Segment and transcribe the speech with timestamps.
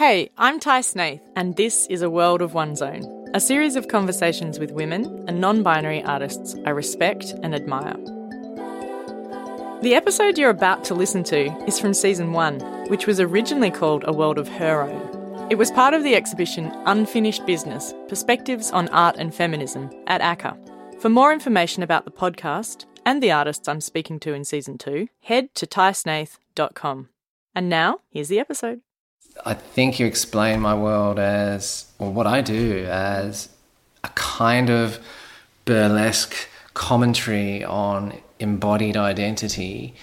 [0.00, 3.02] Hey, I'm Tai Snaith, and this is A World of One's Own,
[3.34, 7.98] a series of conversations with women and non binary artists I respect and admire.
[9.82, 14.04] The episode you're about to listen to is from season one, which was originally called
[14.06, 15.48] A World of Her Own.
[15.50, 20.56] It was part of the exhibition Unfinished Business Perspectives on Art and Feminism at ACCA.
[21.02, 25.08] For more information about the podcast and the artists I'm speaking to in season two,
[25.24, 27.10] head to taisnaith.com.
[27.54, 28.80] And now, here's the episode.
[29.44, 33.48] I think you explain my world as, or what I do, as
[34.04, 34.98] a kind of
[35.64, 36.34] burlesque
[36.74, 39.94] commentary on embodied identity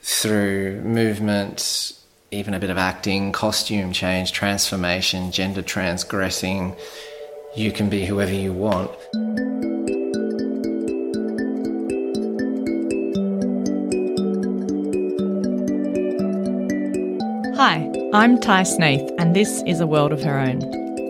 [0.00, 1.92] through movement,
[2.30, 6.74] even a bit of acting, costume change, transformation, gender transgressing.
[7.54, 8.90] You can be whoever you want.
[18.14, 20.62] I'm Tai Snaith, and this is A World of Her Own,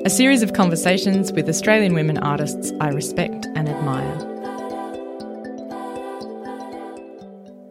[0.07, 4.07] a series of conversations with Australian women artists I respect and admire.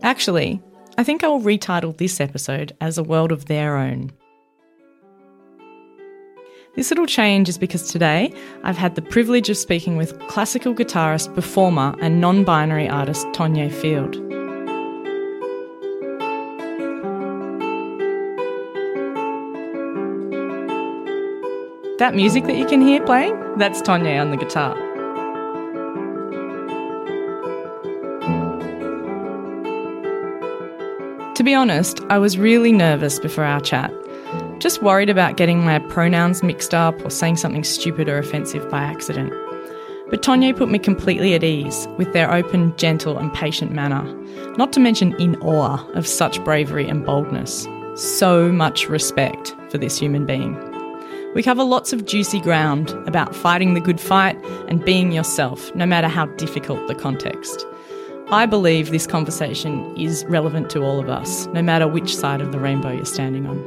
[0.04, 0.62] Actually,
[0.98, 4.12] I think I'll retitle this episode as A World of Their Own.
[6.76, 8.34] This little change is because today
[8.66, 13.72] I've had the privilege of speaking with classical guitarist, performer, and non binary artist Tonié
[13.72, 14.31] Field.
[22.02, 24.74] That music that you can hear playing, that's Tonié on the guitar.
[31.36, 33.94] To be honest, I was really nervous before our chat.
[34.58, 38.82] Just worried about getting my pronouns mixed up or saying something stupid or offensive by
[38.82, 39.32] accident.
[40.10, 44.02] But Tonié put me completely at ease with their open, gentle, and patient manner,
[44.58, 47.68] not to mention in awe of such bravery and boldness.
[47.94, 50.71] So much respect for this human being.
[51.34, 54.36] We cover lots of juicy ground about fighting the good fight
[54.68, 57.66] and being yourself, no matter how difficult the context.
[58.28, 62.52] I believe this conversation is relevant to all of us, no matter which side of
[62.52, 63.58] the rainbow you're standing on.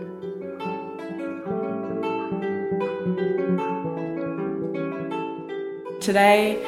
[6.03, 6.63] Today,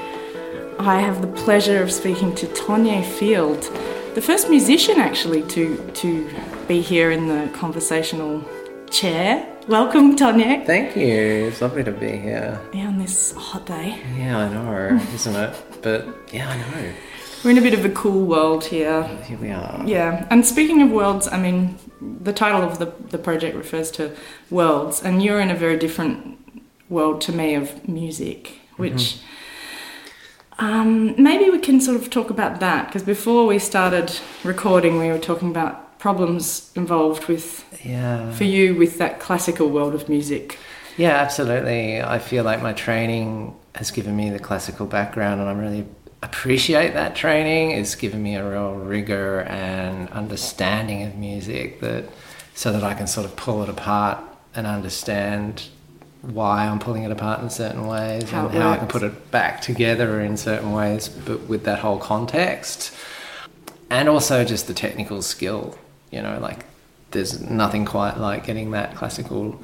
[0.79, 3.63] I have the pleasure of speaking to Tonié Field,
[4.15, 6.27] the first musician actually to, to
[6.67, 8.43] be here in the conversational
[8.91, 9.47] chair.
[9.69, 10.65] Welcome, Tonié.
[10.65, 11.49] Thank you.
[11.49, 12.61] It's lovely to be here.
[12.73, 14.01] Yeah, on this hot day.
[14.17, 15.83] Yeah, I know, isn't it?
[15.83, 16.93] But yeah, I know.
[17.45, 19.05] We're in a bit of a cool world here.
[19.25, 19.83] Here we are.
[19.85, 24.15] Yeah, and speaking of worlds, I mean, the title of the, the project refers to
[24.51, 26.39] worlds, and you're in a very different
[26.89, 29.19] world to me of music, which
[30.59, 35.09] um, maybe we can sort of talk about that because before we started recording, we
[35.09, 38.31] were talking about problems involved with Yeah.
[38.33, 40.59] for you with that classical world of music.
[40.97, 42.01] Yeah, absolutely.
[42.03, 45.85] I feel like my training has given me the classical background, and I really
[46.23, 47.73] appreciate that training.
[47.73, 52.05] It's given me a real rigor and understanding of music that
[52.55, 54.19] so that I can sort of pull it apart
[54.55, 55.65] and understand
[56.23, 59.31] why I'm pulling it apart in certain ways How and how I can put it
[59.31, 62.93] back together in certain ways, but with that whole context.
[63.91, 65.77] And also just the technical skill,
[66.17, 66.61] you know, like
[67.13, 69.61] there's nothing quite like getting that classical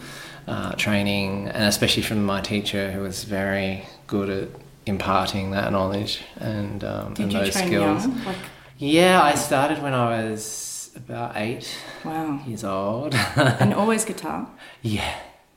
[0.46, 4.48] uh, training, and especially from my teacher who was very good at
[4.86, 8.06] imparting that knowledge and, um, Did and you those train skills.
[8.06, 8.24] young?
[8.24, 8.36] Like,
[8.78, 11.66] Yeah, I started when I was about eight
[12.04, 12.40] wow.
[12.46, 13.14] years old.
[13.36, 14.48] And always guitar.
[14.82, 15.14] yeah,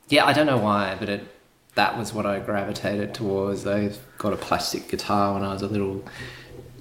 [0.08, 1.22] yeah, I don't know why, but it
[1.74, 3.66] that was what I gravitated towards.
[3.66, 6.02] I got a plastic guitar when I was a little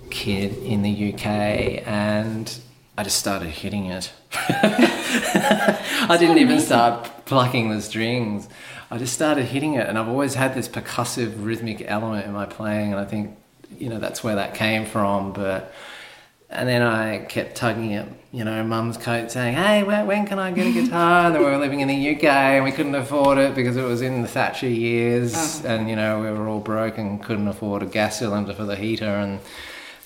[0.10, 1.26] kid in the UK,
[1.86, 2.46] and
[2.98, 4.12] I just started hitting it.
[4.34, 8.48] I didn't even start plucking the strings.
[8.92, 12.46] I just started hitting it, and I've always had this percussive rhythmic element in my
[12.46, 13.36] playing, and I think
[13.78, 15.34] you know that's where that came from.
[15.34, 15.74] But
[16.50, 20.40] and then I kept tugging at you know mum's coat, saying, "Hey, when, when can
[20.40, 22.96] I get a guitar?" And then we were living in the UK, and we couldn't
[22.96, 25.34] afford it because it was in the Thatcher years,
[25.66, 25.68] Oh.
[25.68, 28.76] and you know we were all broke and couldn't afford a gas cylinder for the
[28.78, 29.40] heater and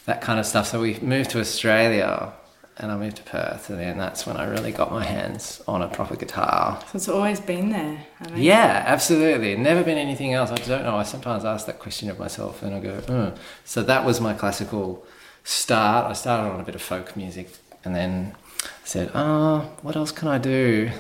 [0.06, 0.68] that kind of stuff.
[0.68, 2.31] So we moved to Australia,
[2.80, 5.81] and I moved to Perth, and then that's when I really got my hands on
[5.81, 6.80] a proper guitar.
[6.92, 8.06] So it's always been there.
[8.22, 9.56] I mean, Yeah, absolutely.
[9.56, 10.52] Never been anything else.
[10.52, 10.96] I don't know.
[10.96, 13.30] I sometimes ask that question of myself and I go, "Hmm."
[13.66, 15.06] so that was my classical
[15.44, 16.10] start.
[16.10, 17.50] I started on a bit of folk music
[17.84, 18.36] and then
[18.84, 20.92] said, oh, what else can I do?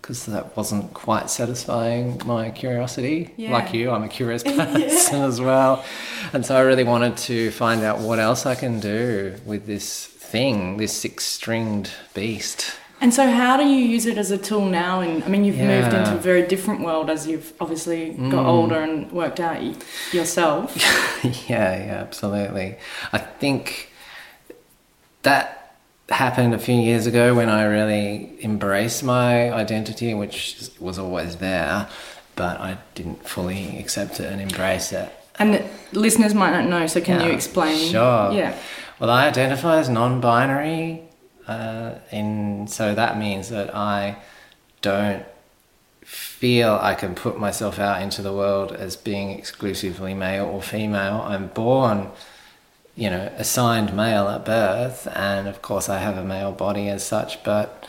[0.00, 3.32] Because that wasn't quite satisfying my curiosity.
[3.36, 3.52] Yeah.
[3.52, 5.84] Like you, I'm a curious person as well.
[6.32, 10.06] And so I really wanted to find out what else I can do with this
[10.30, 14.64] thing, this six stringed beast And so, how do you use it as a tool
[14.64, 15.00] now?
[15.00, 18.54] And I mean, you've moved into a very different world as you've obviously got Mm.
[18.54, 19.74] older and worked out y-
[20.12, 20.74] yourself.
[21.50, 22.76] yeah, yeah, absolutely.
[23.12, 23.90] I think
[25.22, 25.74] that
[26.08, 31.88] happened a few years ago when I really embraced my identity, which was always there,
[32.36, 35.10] but I didn't fully accept it and embrace it.
[35.38, 35.62] and
[35.92, 37.90] listeners might not know, so can Yeah, you explain?
[37.90, 38.32] Sure.
[38.32, 38.54] Yeah.
[38.98, 41.02] Well, I identify as non-binary,
[41.46, 44.16] uh, and so that means that I
[44.80, 45.24] don't
[46.02, 51.20] feel I can put myself out into the world as being exclusively male or female.
[51.26, 52.10] I'm born,
[52.94, 57.04] you know, assigned male at birth, and of course I have a male body as
[57.04, 57.86] such, but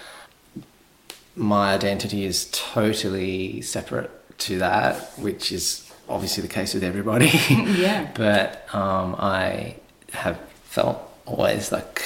[1.35, 7.27] my identity is totally separate to that, which is obviously the case with everybody.
[7.49, 8.09] Yeah.
[8.15, 9.75] but um, I
[10.13, 10.39] have
[10.77, 12.03] felt always like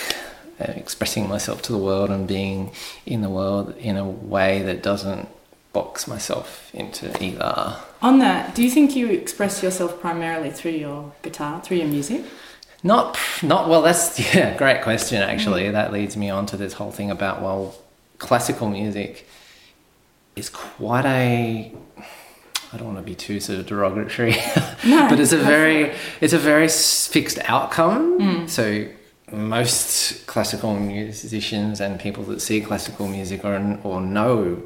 [0.61, 2.71] uh, expressing myself to the world and being
[3.05, 5.27] in the world in a way that doesn't
[5.73, 7.75] box myself into either.
[8.01, 12.23] On that, do you think you express yourself primarily through your guitar, through your music?
[12.81, 13.81] Not, not well.
[13.81, 15.21] That's yeah, great question.
[15.21, 17.75] Actually, that leads me on to this whole thing about well,
[18.19, 19.27] classical music
[20.37, 21.73] is quite a.
[22.73, 24.31] I don't want to be too sort of derogatory,
[24.85, 28.47] No, but it's a very it's a very fixed outcome.
[28.47, 28.87] So
[29.31, 34.61] most classical musicians and people that see classical music or or know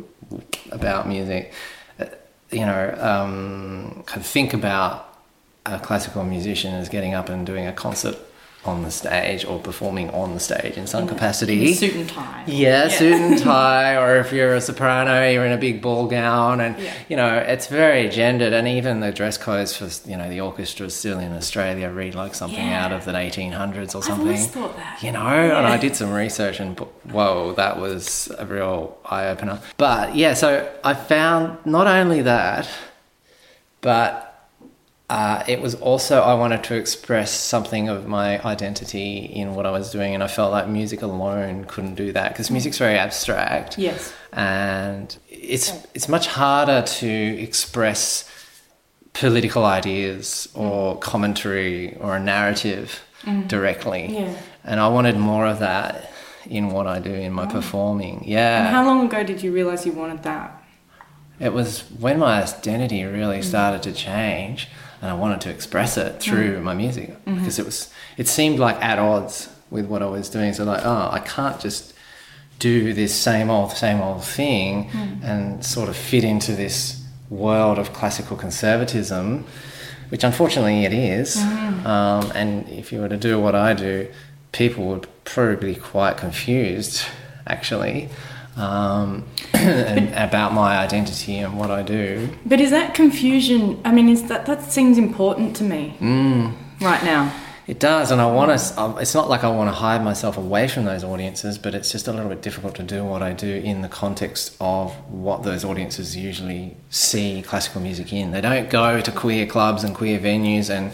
[0.72, 1.54] about music,
[2.00, 2.06] uh,
[2.52, 5.20] you know, um, kind of think about
[5.66, 8.18] a classical musician as getting up and doing a concert
[8.68, 11.74] on the stage or performing on the stage in some capacity.
[11.74, 12.44] Suit and tie.
[12.48, 16.60] Yeah, suit and tie, or if you're a soprano, you're in a big ball gown,
[16.62, 16.94] and Yeah.
[17.10, 18.54] you know it's very gendered.
[18.54, 22.36] And even the dress codes for you know the orchestras still in Australia read like
[22.36, 22.86] something Yeah.
[22.86, 24.28] out of the 1800s or something.
[24.28, 25.02] always thought that.
[25.04, 26.80] You know, and I did some research, and
[27.12, 29.60] whoa, that was a real eye opener.
[29.78, 32.68] But yeah, so I found not only that,
[33.82, 34.35] but
[35.10, 39.72] uh, it was also I wanted to express something of my identity in what I
[39.72, 43.78] was doing, and I felt like music alone couldn't do that because music's very abstract,
[43.78, 44.14] Yes.
[44.34, 48.30] and it's it's much harder to express
[49.14, 53.02] political ideas or commentary or a narrative
[53.48, 54.08] directly.
[54.20, 54.36] Yeah.
[54.64, 56.12] And I wanted more of that
[56.48, 58.24] in what I do in my performing.
[58.26, 58.66] Yeah.
[58.68, 60.62] And how long ago did you realize you wanted that?
[61.40, 64.68] It was when my identity really started to change,
[65.06, 66.20] and I wanted to express it mm.
[66.20, 67.36] through my music mm-hmm.
[67.36, 70.52] because it was it seemed like at odds with what I was doing.
[70.54, 71.94] So like, oh, I can't just
[72.58, 75.24] do this same old same old thing mm.
[75.24, 79.46] and sort of fit into this world of classical conservatism,
[80.10, 81.36] which unfortunately it is.
[81.36, 81.86] Mm.
[81.86, 84.08] Um, and if you were to do what I do,
[84.54, 87.06] people would probably be quite confused,
[87.46, 88.10] actually.
[88.58, 92.30] Um, and about my identity and what I do.
[92.46, 93.82] But is that confusion?
[93.84, 96.54] I mean, is that that seems important to me Mm.
[96.80, 97.34] right now?
[97.68, 98.96] It does, and I want to.
[99.02, 102.08] It's not like I want to hide myself away from those audiences, but it's just
[102.08, 105.66] a little bit difficult to do what I do in the context of what those
[105.66, 108.30] audiences usually see classical music in.
[108.32, 110.94] They don't go to queer clubs and queer venues and,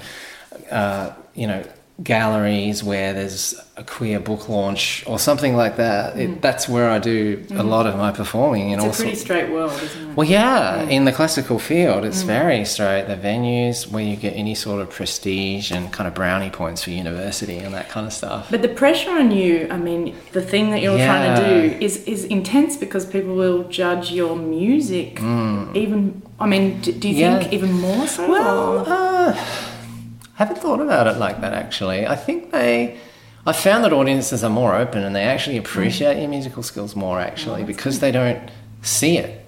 [0.71, 1.61] uh, you know,
[2.03, 6.17] galleries where there's a queer book launch or something like that.
[6.19, 8.71] It, that's where I do a lot of my performing.
[8.71, 10.15] It's a pretty straight world, isn't it?
[10.17, 13.05] well, yeah, in the classical field, it's very straight.
[13.07, 16.89] The venues where you get any sort of prestige and kind of brownie points for
[16.91, 18.49] university and that kind of stuff.
[18.49, 22.03] But the pressure on you, I mean, the thing that you're trying to do is,
[22.05, 27.19] is intense because people will judge your music even, I mean, do, do you Mm.
[27.19, 27.39] Yeah.
[27.39, 28.27] think even more so?
[28.29, 29.33] Well, uh,
[30.35, 32.05] haven't thought about it like that actually.
[32.07, 32.99] I think they.
[33.45, 37.19] I found that audiences are more open and they actually appreciate your musical skills more
[37.19, 38.51] actually because they don't
[38.83, 39.43] see it.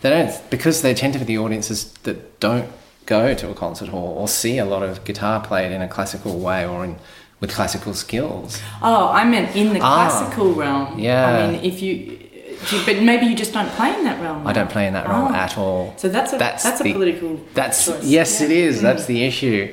[0.00, 2.70] They don't because they tend to be the audiences that don't
[3.06, 6.38] go to a concert hall or see a lot of guitar played in a classical
[6.38, 6.96] way or in
[7.40, 8.60] with classical skills.
[8.82, 10.08] oh, I meant in the Ah.
[10.08, 10.98] classical realm.
[10.98, 11.26] Yeah.
[11.26, 12.19] I mean, if you,
[12.70, 14.46] you- but maybe you just don't play in that realm.
[14.46, 15.34] I don't play in that realm Oh.
[15.34, 15.94] at all.
[15.96, 17.40] So that's a that's, a the- political.
[17.54, 18.04] That's choice.
[18.04, 18.46] yes, Yeah.
[18.46, 18.82] it is.
[18.82, 19.72] That's the issue.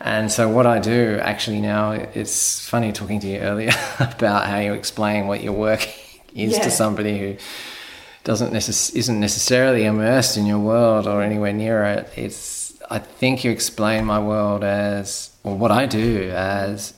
[0.00, 4.58] And so what I do actually now, it's funny talking to you earlier about how
[4.58, 5.82] you explain what your work
[6.34, 6.62] is Yeah.
[6.62, 7.36] to somebody who
[8.24, 12.08] doesn't necess- isn't necessarily immersed in your world or anywhere near it.
[12.16, 16.94] It's I think you explain my world as or what I do as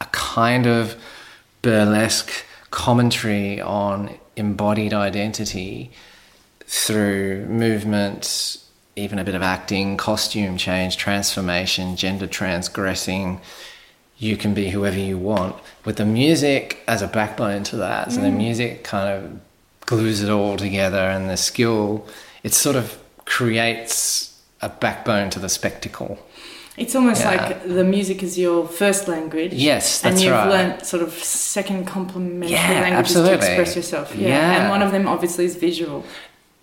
[0.00, 0.96] a kind of
[1.62, 2.30] burlesque
[2.70, 5.90] commentary on embodied identity
[6.66, 8.58] through movement,
[8.96, 13.40] even a bit of acting, costume change, transformation, gender transgressing,
[14.18, 18.12] you can be whoever you want with the music as a backbone to that.
[18.12, 18.36] So the mm.
[18.36, 19.40] music kind of
[19.86, 22.06] glues it all together, and the skill
[22.42, 26.18] it sort of creates a backbone to the spectacle.
[26.76, 27.30] It's almost Yeah.
[27.30, 29.52] like the music is your first language.
[29.52, 30.48] Yes, and you've right.
[30.48, 33.38] learnt sort of second complementary Yeah, languages absolutely.
[33.38, 34.14] to express yourself.
[34.16, 34.28] Yeah.
[34.28, 34.60] Yeah.
[34.62, 36.04] And one of them obviously is visual.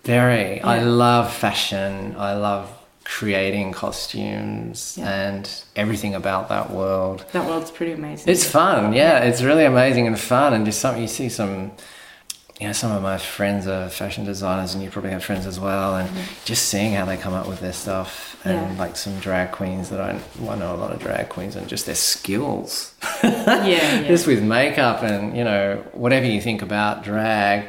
[0.04, 0.60] Very.
[0.62, 2.16] I love fashion.
[2.18, 2.70] I love
[3.04, 7.24] creating costumes and everything about that world.
[7.32, 8.30] That world's pretty amazing.
[8.30, 9.20] It's fun, yeah.
[9.20, 11.72] It's really amazing and fun, and just something you see some.
[12.60, 15.60] You know, some of my friends are fashion designers, and you probably have friends as
[15.60, 15.94] well.
[15.96, 16.10] And
[16.44, 18.72] just seeing how they come up with their stuff, and Mm-hmm.
[18.74, 18.78] Yeah.
[18.80, 21.86] like some drag queens that I, I know a lot of drag queens, and just
[21.86, 24.02] their skills, yeah, yeah.
[24.08, 27.68] just with makeup and you know whatever you think about drag,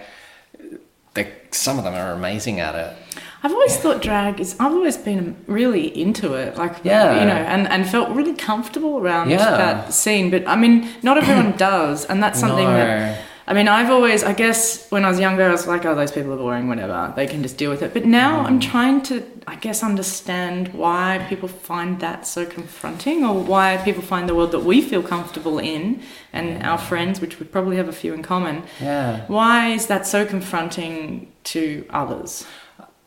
[1.13, 2.95] they some of them are amazing at it.
[3.41, 4.55] I've always thought drag is.
[4.59, 7.19] I've always been really into it, like Yeah.
[7.21, 9.37] you know, and, and felt really comfortable around Yeah.
[9.57, 10.29] that scene.
[10.29, 12.73] But I mean, not everyone does, and that's something No.
[12.73, 13.21] that.
[13.49, 16.11] I mean, I've always, I guess, when I was younger, I was like, oh, those
[16.11, 17.11] people are boring, whatever.
[17.15, 17.91] They can just deal with it.
[17.95, 18.45] But now Mm.
[18.47, 19.15] I'm trying to,
[19.47, 24.51] I guess, understand why people find that so confronting or why people find the world
[24.51, 25.99] that we feel comfortable in
[26.31, 29.21] and our friends, which we probably have a few in common, Yeah.
[29.27, 32.45] why is that so confronting to others?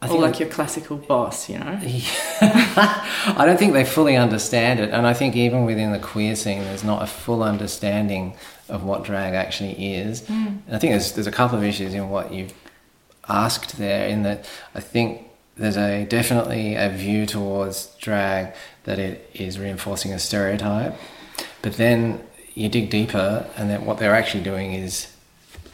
[0.03, 1.79] I or like your classical boss, you know?
[2.41, 6.65] I don't think they fully understand it, and I think even within the queer scene,
[6.65, 8.35] there's not a full understanding
[8.69, 10.27] of what drag actually is.
[10.27, 10.47] Hmm.
[10.67, 12.53] And I think there's there's a couple of issues in what you've
[13.29, 14.09] asked there.
[14.09, 20.13] In that, I think there's a definitely a view towards drag that it is reinforcing
[20.13, 20.97] a stereotype,
[21.63, 25.12] but then you dig deeper, and then what they're actually doing is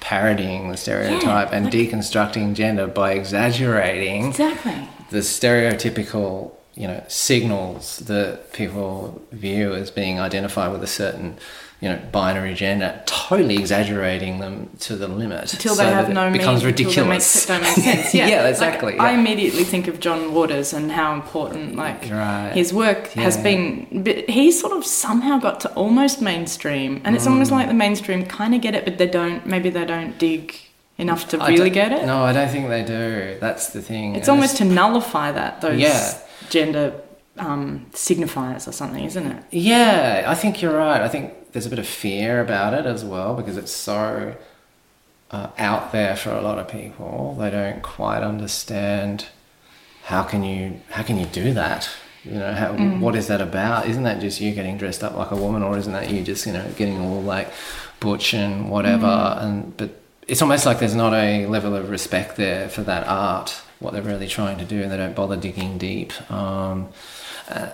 [0.01, 4.89] parodying the stereotype and deconstructing gender by exaggerating Exactly.
[5.11, 11.37] the stereotypical you know signals that people view as being identified with a certain
[11.81, 14.55] you know binary gender totally exaggerating them
[14.87, 17.49] to the limit Until so they have no it becomes meaning, until they ridiculous Make,
[17.49, 18.15] don't make sense.
[18.19, 22.53] Yeah, yeah Like, exactly I immediately think of John Waters and how important like Right.
[22.55, 24.03] his work has been.
[24.07, 27.33] But he sort of somehow got to almost mainstream, and it's Mm.
[27.33, 29.41] almost like the mainstream kind of get it, but they don't.
[29.55, 30.45] Maybe they don't dig
[31.05, 32.03] enough to I really get it.
[32.13, 35.53] no i don't think they do that's the thing It's And almost to nullify that
[35.61, 36.15] those Yeah.
[36.51, 37.01] Gender
[37.39, 39.45] um, signifiers or something, isn't it?
[39.51, 41.01] Yeah, I think you're right.
[41.01, 44.35] I think there's a bit of fear about it as well because it's so
[45.31, 47.37] uh, out there for a lot of people.
[47.39, 49.27] They don't quite understand
[50.05, 51.89] how can you how can you do that.
[52.25, 53.87] You know, how, what is that about?
[53.89, 56.47] Isn't that just you getting dressed up like a woman, or isn't that you just
[56.47, 57.51] you know getting all like
[58.01, 59.07] butch and whatever?
[59.41, 59.91] And but
[60.27, 64.03] it's almost like there's not a level of respect there for that art, what they're
[64.03, 66.13] really trying to do, and they don't bother digging deep.
[66.31, 66.89] Um,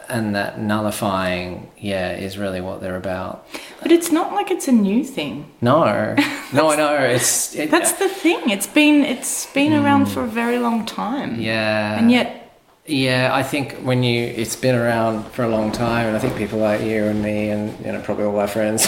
[0.09, 3.47] and that nullifying, yeah, is really what they're about.
[3.83, 5.51] But it's not like it's a new thing.
[5.61, 5.85] No,
[6.53, 6.97] no, I know.
[6.97, 8.51] It's it, That's the thing.
[8.51, 11.39] It's been it's been around for a very long time.
[11.39, 11.43] Mm.
[11.43, 12.57] yeah, And yet,
[12.87, 13.31] yeah.
[13.33, 16.61] I think when you, it's been around for a long time, and I think people
[16.61, 18.87] like you and me, and you know, probably all our friends,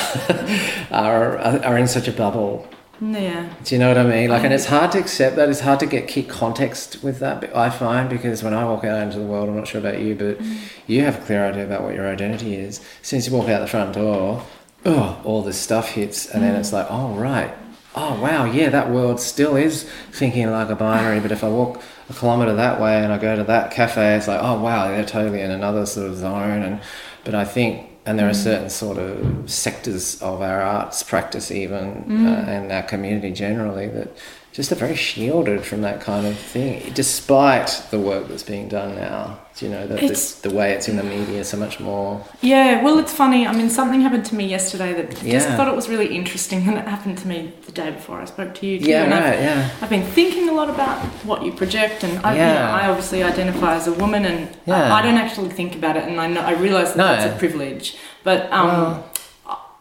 [0.90, 2.68] are are in such a bubble.
[3.00, 3.52] Yeah.
[3.64, 4.30] Do you know what I mean?
[4.30, 5.48] Like, and it's hard to accept that.
[5.48, 7.54] It's hard to get key context with that.
[7.54, 10.14] I find because when I walk out into the world, I'm not sure about you,
[10.14, 10.58] but mm.
[10.86, 12.80] you have a clear idea about what your identity is.
[13.02, 14.42] Since you walk out the front door,
[14.84, 16.74] oh, all this stuff hits, and then it's mm.
[16.74, 17.54] like, oh right,
[17.94, 21.20] oh wow, yeah, that world still is thinking like a binary.
[21.20, 24.28] But if I walk a kilometer that way and I go to that cafe, it's
[24.28, 26.62] like, oh wow, they're totally in another sort of zone.
[26.62, 26.80] And
[27.24, 27.85] but I think.
[28.06, 32.84] And there are certain sort of sectors of our arts practice, even uh, and our
[32.84, 34.16] community generally, that
[34.56, 38.96] just are very shielded from that kind of thing, despite the work that's being done
[38.96, 39.38] now.
[39.58, 42.22] You know, that It's- the, way it's in the media so much more.
[42.42, 43.46] Yeah, well, it's funny.
[43.46, 45.56] I mean, something happened to me yesterday that just Yeah.
[45.56, 48.54] thought it was really interesting, and it happened to me the day before I spoke
[48.56, 48.78] to you.
[48.78, 49.68] Too, Yeah, and I've- yeah.
[49.82, 53.22] I've been thinking a lot about what you project, and I, you know, I obviously
[53.22, 54.92] identify as a woman, and Yeah.
[54.94, 57.06] I, I don't actually think about it, and I know I realise that No.
[57.08, 57.96] that's a privilege.
[58.24, 59.04] But um, Well-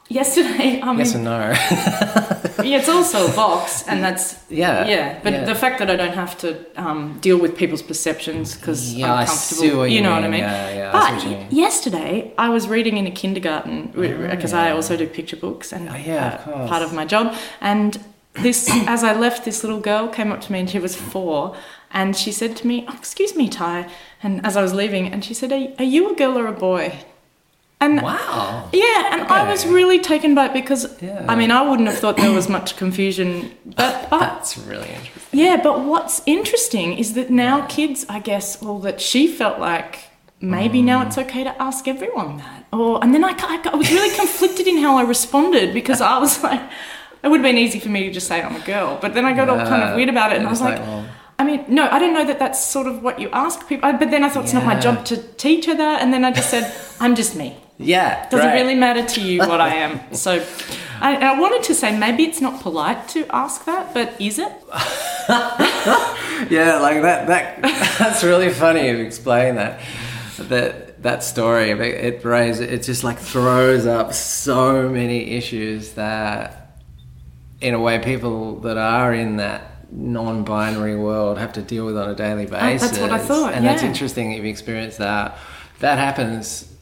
[0.10, 1.40] yesterday, I mean, Yes and no.
[2.64, 5.20] yeah, it's also a box, and that's Yeah, yeah.
[5.24, 5.46] But yeah.
[5.46, 9.20] the fact that I don't have to um, deal with people's perceptions because Yeah, I'm
[9.20, 10.32] I comfortable, what you know what I mean.
[10.32, 10.40] mean.
[10.42, 11.48] Yeah, yeah, I But you mean.
[11.52, 15.96] yesterday, I was reading in a kindergarten because I also do picture books and Oh,
[15.96, 16.70] yeah, uh, course.
[16.70, 17.36] part of my job.
[17.62, 17.98] And
[18.34, 21.56] this, as I left, this little girl came up to me, and she was four.
[21.92, 23.88] And she said to me, oh, "Excuse me, Tai."
[24.22, 26.52] And as I was leaving, and she said, "Are, are you a girl or a
[26.52, 26.94] boy?"
[27.82, 28.70] And wow.
[28.72, 31.26] yeah, and I was really taken by it because Yeah.
[31.28, 35.40] I mean I wouldn't have thought there was much confusion, but but That's really interesting.
[35.40, 40.00] yeah, but what's interesting is that now kids, I guess, well, that she felt like
[40.40, 42.66] maybe now it's okay to ask everyone that.
[42.72, 46.18] Or and then I, I, I was really conflicted in how I responded because I
[46.18, 46.62] was like,
[47.24, 49.26] it would have been easy for me to just say I'm a girl, but then
[49.26, 50.80] I got all kind of weird about it, and It I was was like.
[50.80, 51.06] like, well-
[51.38, 53.92] I mean, no, I don't know that that's sort of what you ask people.
[53.92, 56.02] But then I thought it's not my job to teach her that.
[56.02, 57.58] And then I just said, I'm just me.
[57.78, 58.28] Yeah.
[58.30, 58.62] Doesn't great.
[58.62, 60.00] really matter to you what I am.
[60.14, 60.46] So
[61.02, 64.52] I, I wanted to say maybe it's not polite to ask that, but is it?
[66.50, 67.28] Yeah, like that.
[67.28, 67.62] That
[68.00, 69.80] that's really funny to explain that.
[70.38, 71.72] That that story.
[71.72, 72.68] It, it raises.
[72.70, 76.82] It just like throws up so many issues that,
[77.62, 82.10] in a way, people that are in that non-binary world have to deal with on
[82.10, 82.84] a daily basis.
[82.84, 84.34] Oh, that's what I thought, And that's interesting.
[84.34, 85.38] If you experience that,
[85.80, 86.75] that happens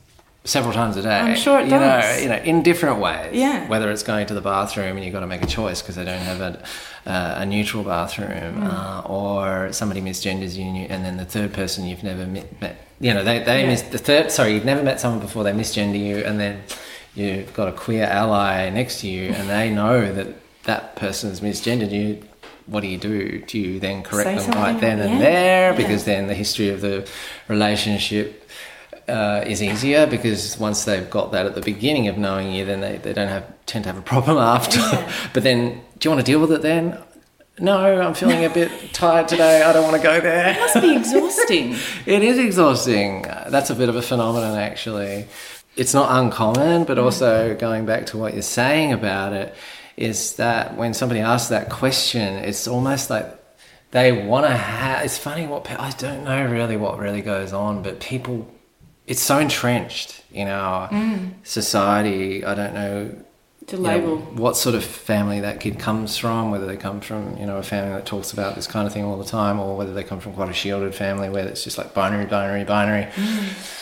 [0.46, 1.10] several times a day.
[1.20, 2.18] I'm sure it you does.
[2.18, 3.34] Know, you know, in different ways.
[3.34, 3.68] Yeah.
[3.68, 6.04] Whether it's going to the bathroom and you've got to make a choice because they
[6.06, 6.64] don't have a,
[7.10, 8.74] uh, a neutral bathroom, Mm.
[8.74, 13.14] uh, or somebody misgenders you, and then the third person you've never met, met you
[13.14, 13.68] know, they, they Yeah.
[13.68, 16.62] mis- the third, sorry, you've never met someone before, they misgender you, and then
[17.16, 20.28] you've got a queer ally next to you, and they know that
[20.64, 22.22] that person's misgendered you.
[22.66, 23.40] What do you do?
[23.46, 25.72] Do you then correct Say them right then and yeah, there?
[25.72, 25.78] yeah.
[25.78, 27.06] Because then the history of the
[27.50, 28.50] relationship
[29.08, 32.82] uh, is easier because once they've got that at the beginning of knowing you, then
[32.82, 34.80] they, they don't have tend to have a problem after.
[34.80, 35.12] Yeah.
[35.34, 36.98] but then, do you want to deal with it then?
[37.60, 39.62] No, I'm feeling a bit tired today.
[39.62, 40.54] I don't want to go there.
[40.54, 41.76] It must be exhausting.
[42.06, 43.22] It is exhausting.
[43.24, 45.28] That's a bit of a phenomenon, actually.
[45.76, 49.54] It's not uncommon, but also going back to what you're saying about it,
[49.98, 53.28] is that when somebody asks that question, it's almost like
[53.92, 55.06] they want to have.
[55.06, 58.48] It's funny what pe- I don't know really what really goes on, but people,
[59.08, 61.34] it's so entrenched in our mm.
[61.44, 62.44] society.
[62.44, 63.16] I don't know
[63.68, 64.18] to you know, label.
[64.18, 67.64] what sort of family that kid comes from, whether they come from, you know, a
[67.64, 70.20] family that talks about this kind of thing all the time, or whether they come
[70.20, 73.04] from quite a shielded family where it's just like binary, binary, binary.
[73.04, 73.80] Mm.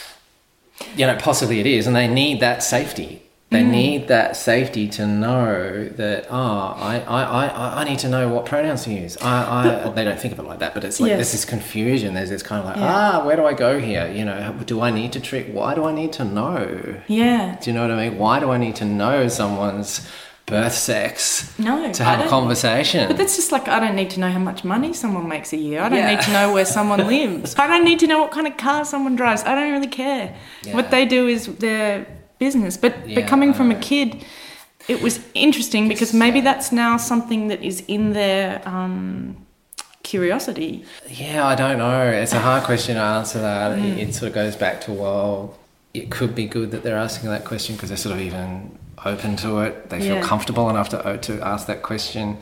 [0.95, 3.21] You know, possibly it is, and they need that safety.
[3.51, 8.29] They need that safety to know that, oh, I, I, I, I need to know
[8.29, 9.17] what pronouns to use.
[9.21, 11.17] I, I, they don't think of it like that, but it's like Yes.
[11.17, 12.13] there's this confusion.
[12.13, 13.19] There's this kind of like, Yeah.
[13.19, 14.07] ah, where do I go here?
[14.07, 16.95] You know, do I need to treat, why do I need to know?
[17.07, 17.57] Yeah.
[17.61, 18.17] Do you know what I mean?
[18.17, 20.07] Why do I need to know someone's
[20.45, 21.91] birth sex No.
[21.91, 23.07] to have a conversation?
[23.09, 25.57] But that's just like I don't need to know how much money someone makes a
[25.57, 25.81] year.
[25.81, 26.15] I don't Yeah.
[26.15, 27.55] need to know where someone lives.
[27.57, 29.43] I don't need to know what kind of car someone drives.
[29.43, 30.35] I don't really care.
[30.63, 30.73] Yeah.
[30.73, 32.05] What they do is their
[32.41, 32.75] business.
[32.75, 34.09] But Yeah, but coming from a kid,
[34.93, 39.37] it was interesting because maybe that's now something that is in their um,
[40.03, 40.83] curiosity.
[41.07, 42.01] yeah, I don't know.
[42.23, 43.69] It's a hard question to answer that.
[43.77, 43.97] Mm.
[43.97, 45.55] It, it sort of goes back to, well,
[45.93, 49.35] it could be good that they're asking that question because they're sort of even open
[49.43, 49.89] to it.
[49.89, 50.21] They feel Yeah.
[50.33, 52.37] comfortable enough to, to ask that question.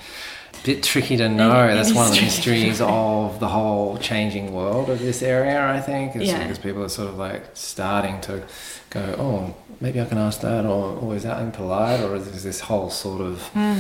[0.64, 1.68] Bit tricky to know.
[1.68, 5.80] it That's one of the mysteries of the whole changing world of this area, I
[5.80, 6.16] think.
[6.16, 6.40] Is Yeah.
[6.42, 8.44] because people are sort of like starting to
[8.90, 12.60] go, oh, maybe I can ask that, or, or is that impolite, or is this
[12.62, 13.78] whole sort of Hmm.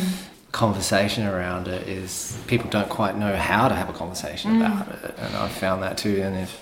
[0.51, 4.61] conversation around it is people don't quite know how to have a conversation Hmm.
[4.61, 6.21] about it, and I've found that too.
[6.23, 6.57] And if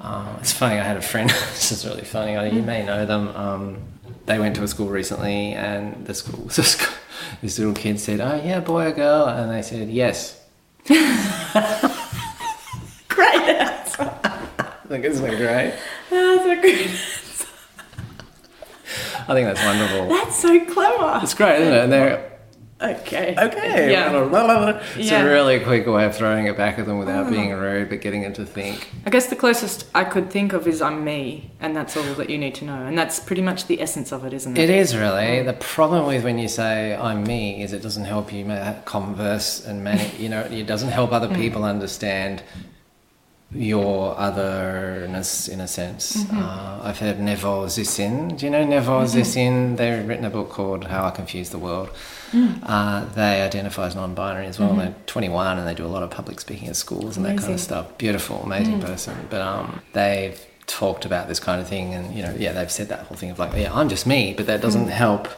[0.00, 1.28] uh, it's funny, I had a friend.
[1.54, 2.32] this is really funny.
[2.54, 3.28] You may know them.
[3.34, 3.78] Um,
[4.26, 6.48] they went to a school recently, and the school,
[7.42, 10.40] this little kid said, "Oh yeah, boy or girl?" And I said, "Yes."
[10.88, 11.04] Great.
[13.34, 14.10] answer.
[14.22, 15.74] I think isn't great?
[16.08, 16.90] That's so good.
[19.28, 20.08] I think that's wonderful.
[20.08, 21.20] That's so clever.
[21.22, 21.84] It's great, isn't it?
[21.84, 22.37] And they're
[22.80, 23.34] Okay.
[23.36, 23.90] okay.
[23.90, 24.08] Yeah.
[24.96, 25.22] It's Yeah.
[25.22, 27.30] a really quick way of throwing it back at them without mm.
[27.30, 28.88] being rude, but getting them to think.
[29.04, 32.30] I guess the closest I could think of is I'm me, and that's all that
[32.30, 32.86] you need to know.
[32.86, 34.70] And that's pretty much the essence of it, isn't it?
[34.70, 35.46] It is really mm.
[35.46, 38.44] the problem with when you say "I'm me" is it doesn't help you
[38.84, 39.98] converse and manage.
[40.18, 41.36] You know, it doesn't help other mm.
[41.36, 42.42] people understand
[43.50, 46.24] your otherness in a sense.
[46.30, 48.36] Uh, I've heard Nevo Zissin.
[48.36, 49.76] Do you know Nevo Zissin?
[49.76, 51.90] They've written a book called How I Confuse the World.
[52.34, 54.74] Uh, they identify as non-binary as well.
[54.74, 57.54] They're 21 and they do a lot of public speaking at schools and that kind
[57.54, 57.96] of stuff.
[57.96, 59.16] Beautiful, amazing person.
[59.30, 62.88] But um, they've talked about this kind of thing, and you know, yeah, they've said
[62.88, 65.28] that whole thing of like, yeah, I'm just me, but that doesn't help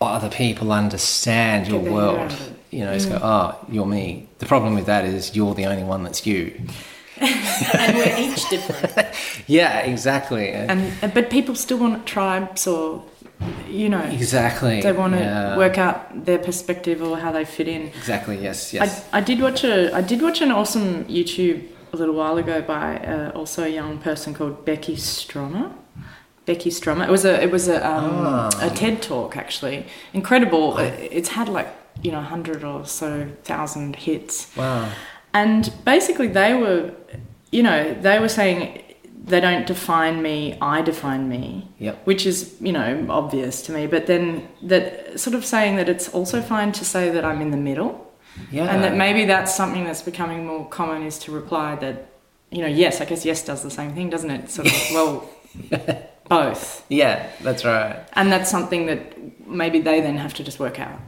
[0.00, 2.52] other people understand your Get their head world.
[2.70, 4.28] You know, just go, oh, you're me.
[4.38, 6.60] The problem with that is you're the only one that's you.
[7.78, 9.08] And we're each different.
[9.48, 10.50] Yeah, exactly.
[10.50, 13.04] And but people still want tribes, or
[13.68, 14.80] you know, exactly.
[14.80, 15.56] they want to Yeah.
[15.56, 17.82] work out their perspective or how they fit in.
[17.88, 18.38] Exactly.
[18.42, 18.72] Yes.
[18.74, 19.04] Yes.
[19.12, 21.62] I, I did watch a I did watch an awesome YouTube
[21.92, 25.70] a little while ago by uh, also a young person called Becky Stromer.
[26.44, 27.04] Becky Stromer.
[27.04, 28.50] It was a it was a um, Ah.
[28.60, 29.86] a TED talk actually.
[30.12, 30.78] Incredible.
[30.78, 31.68] It- It's had like
[32.02, 34.48] you know hundred or so thousand hits.
[34.56, 34.88] wow.
[35.32, 36.92] And basically, they were,
[37.50, 38.82] you know, they were saying
[39.26, 41.68] they don't define me, I define me.
[41.78, 42.06] Yep.
[42.06, 43.86] Which is, you know, obvious to me.
[43.86, 47.50] But then that sort of saying that it's also fine to say that I'm in
[47.50, 48.06] the middle.
[48.52, 48.66] Yeah.
[48.66, 52.08] And that maybe that's something that's becoming more common is to reply that,
[52.50, 54.50] you know, yes, I guess yes does the same thing, doesn't it?
[54.50, 55.28] Sort of, well,
[56.28, 56.84] both.
[56.88, 58.06] Yeah, that's right.
[58.12, 61.00] And that's something that maybe they then have to just work out.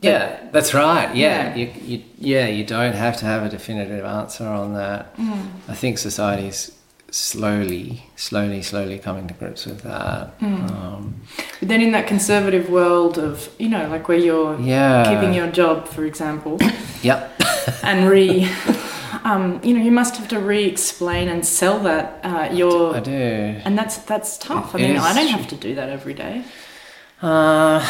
[0.00, 1.14] Yeah, that's right.
[1.14, 1.56] Yeah, Yeah.
[1.56, 5.16] You, you, yeah, you don't have to have a definitive answer on that.
[5.16, 5.48] Mm.
[5.68, 6.70] I think society's
[7.10, 10.38] slowly, slowly, slowly coming to grips with that.
[10.40, 10.70] Mm.
[10.70, 11.14] Um,
[11.58, 15.04] But then in that conservative world of, you know, like where you're yeah.
[15.12, 16.58] keeping your job, for example,
[17.02, 17.42] Yep.
[17.82, 18.48] and re,
[19.24, 23.60] um, you know, you must have to re-explain and sell that uh, your, I do.
[23.64, 24.74] and that's that's tough.
[24.74, 26.44] I mean, is I don't have to do that every day.
[27.22, 27.80] Uh,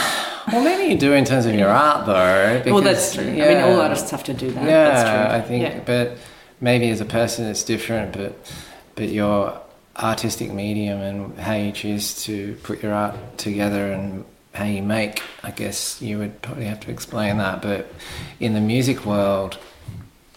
[0.53, 2.73] well, maybe you do in terms of your art, though.
[2.73, 3.25] well, that's true.
[3.25, 4.65] I mean, all artists have to do that.
[4.65, 5.37] Yeah, that's true.
[5.39, 5.81] I think, Yeah.
[5.85, 6.17] but
[6.61, 8.13] maybe as a person it's different.
[8.13, 8.37] But
[8.95, 9.61] but your
[9.97, 15.23] artistic medium and how you choose to put your art together and how you make,
[15.43, 17.63] I guess you would probably have to explain that.
[17.63, 17.93] But
[18.41, 19.59] in the music world,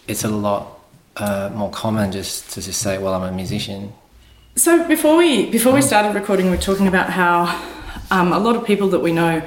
[0.06, 0.78] it's a lot
[1.16, 3.92] uh, more common just to just say, "Well, I'm a musician."
[4.56, 7.46] So before we before we started recording, we were talking about how
[8.10, 9.42] um, a lot of people that we know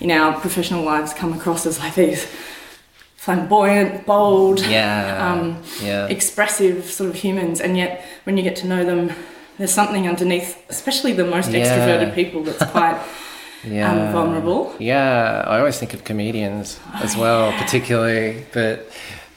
[0.00, 2.26] in our professional lives come across as like these
[3.16, 8.66] flamboyant, bold, Yeah, um, yeah, expressive sort of humans, and yet when you get to
[8.66, 9.10] know them,
[9.58, 11.60] there's something underneath, especially the most Yeah.
[11.64, 13.00] extroverted people, that's quite
[13.64, 13.90] yeah.
[13.90, 14.74] um, vulnerable.
[14.78, 18.88] Yeah, I always think of comedians as well, particularly, but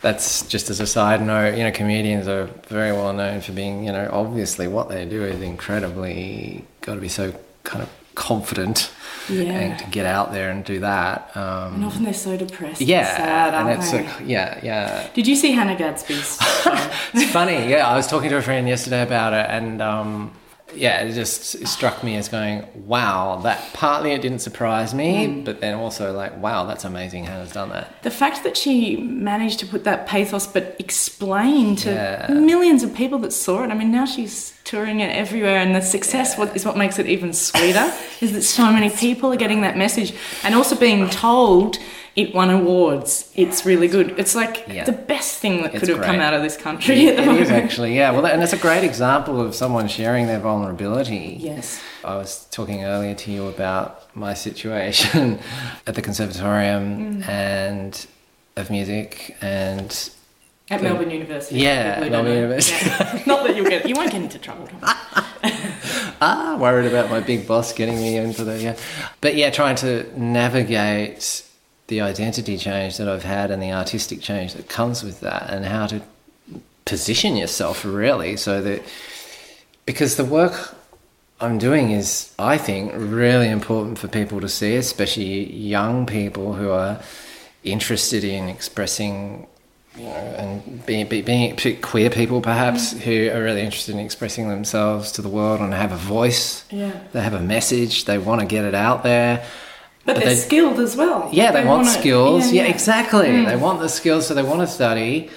[0.01, 3.83] that's just as a side note, you know, comedians are very well known for being,
[3.85, 8.91] you know, obviously what they do is incredibly got to be so kind of confident
[9.29, 9.43] Yeah.
[9.51, 11.29] and to get out there and do that.
[11.35, 12.81] And Um, often they're so depressed.
[12.81, 15.07] yeah, and sad, and it's a, yeah, yeah.
[15.13, 16.37] Did you see Hannah Gadsby's?
[17.13, 17.87] It's funny, yeah.
[17.87, 20.31] I was talking to a friend yesterday about it, and um,
[20.75, 25.45] yeah, it just struck me as going, "Wow!" That partly it didn't surprise me, Mm.
[25.45, 28.01] but then also like, "Wow, that's amazing." Hannah's done that.
[28.03, 32.33] The fact that she managed to put that pathos but explain to Yeah.
[32.33, 33.71] millions of people that saw it.
[33.71, 37.33] I mean, now she's touring it everywhere, and the success is what makes it even
[37.33, 37.91] sweeter.
[38.21, 41.77] is that so many people are getting that message and also being told
[42.21, 43.11] it won awards.
[43.43, 44.07] It's really good.
[44.21, 44.83] It's like Yeah.
[44.83, 47.39] the best thing that It's could have come out of this country It moment.
[47.39, 48.11] is actually, yeah.
[48.11, 51.37] Well, that, and it's a great example of someone sharing their vulnerability.
[51.39, 51.79] Yes.
[52.03, 55.39] I was talking earlier to you about my situation
[55.87, 56.83] at the Conservatorium
[57.23, 57.27] Mm.
[57.29, 58.05] and
[58.55, 59.89] of music and
[60.69, 61.59] At The- Melbourne University.
[61.61, 62.33] Yeah, Melbourne.
[62.33, 62.85] University.
[62.85, 63.23] Yeah.
[63.25, 64.67] Not that you'll get you won't get into trouble.
[66.21, 68.75] ah, worried about my big boss getting me into the yeah.
[69.21, 71.43] But yeah, trying to navigate
[71.89, 75.65] the identity change that I've had and the artistic change that comes with that, and
[75.65, 76.01] how to
[76.85, 78.81] position yourself really, so that
[79.85, 80.75] because the work
[81.41, 86.69] I'm doing is, I think, really important for people to see, especially young people who
[86.69, 87.01] are
[87.63, 89.47] interested in expressing
[89.95, 92.99] you know, and being, be- being queer people perhaps mm.
[92.99, 96.65] who are really interested in expressing themselves to the world and have a voice.
[96.69, 96.91] Yeah.
[97.11, 98.05] They have a message.
[98.05, 99.45] They want to get it out there.
[100.05, 101.29] But, But they're they- skilled as well.
[101.31, 102.51] Yeah, they, want wanna- skills.
[102.51, 102.69] Yeah, yeah.
[102.69, 103.31] exactly.
[103.31, 103.59] They mm.
[103.59, 105.29] want the skills, so they want to study.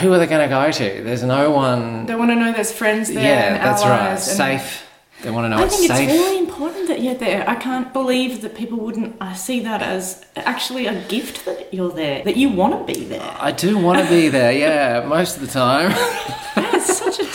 [0.00, 1.02] Who are they going to go to?
[1.02, 2.04] There's no one.
[2.06, 3.24] They want to know there's friends there.
[3.24, 4.18] yeah, and that's right.
[4.18, 4.84] Safe.
[5.22, 6.08] They want to know I it's think safe.
[6.08, 7.48] it's really important that you're there.
[7.48, 11.90] I can't believe that people wouldn't I see that as actually a gift that you're
[11.90, 13.34] there, that you want to be there.
[13.40, 14.52] I do want to be there.
[14.52, 15.90] Yeah, most of the time.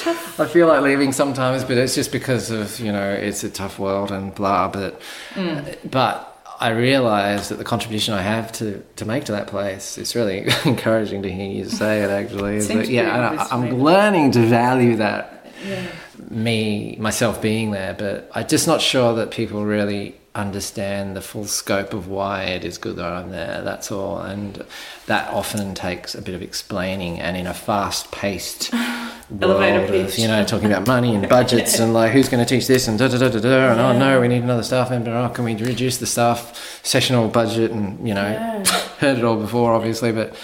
[0.04, 0.40] tough.
[0.40, 3.80] I feel like leaving sometimes, but it's just because of you know it's a tough
[3.80, 4.68] world and blah.
[4.68, 5.02] But
[5.34, 5.78] mm.
[5.90, 10.16] but I realise that the contribution I have to, to make to that place it's
[10.16, 12.10] really encouraging to hear you say it.
[12.10, 15.88] Actually, is Seems that, yeah, pretty and obvious I, I'm learning to value that Yeah.
[16.30, 21.46] me myself being there, but I'm just not sure that people really understand the full
[21.46, 23.62] scope of why it is good that I'm there.
[23.64, 24.66] That's all, and
[25.06, 27.20] that often takes a bit of explaining.
[27.20, 28.74] And in a fast-paced
[29.30, 32.68] world of you know talking about money and budgets and like who's going to teach
[32.68, 35.10] this and da da da da da and oh no we need another staff member
[35.12, 38.64] oh can we reduce the staff sessional budget and you know Yeah.
[39.00, 40.36] heard it all before obviously but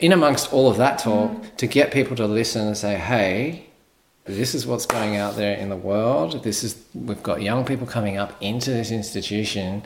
[0.00, 1.56] in amongst all of that talk Mm.
[1.56, 3.65] to get people to listen and say hey
[4.26, 7.86] this is what's going out there in the world this is we've got young people
[7.86, 9.82] coming up into this institution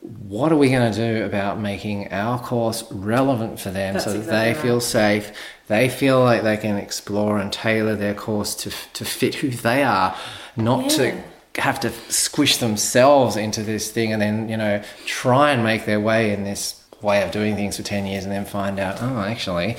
[0.00, 4.12] what are we going to do about making our course relevant for them That's so
[4.12, 4.62] that exactly they right.
[4.62, 5.32] feel safe
[5.66, 9.82] they feel like they can explore and tailor their course to, to fit who they
[9.82, 10.14] are
[10.56, 10.88] not Yeah.
[11.54, 15.86] to have to squish themselves into this thing and then you know try and make
[15.86, 18.98] their way in this way of doing things for 10 years and then find out
[19.02, 19.76] oh actually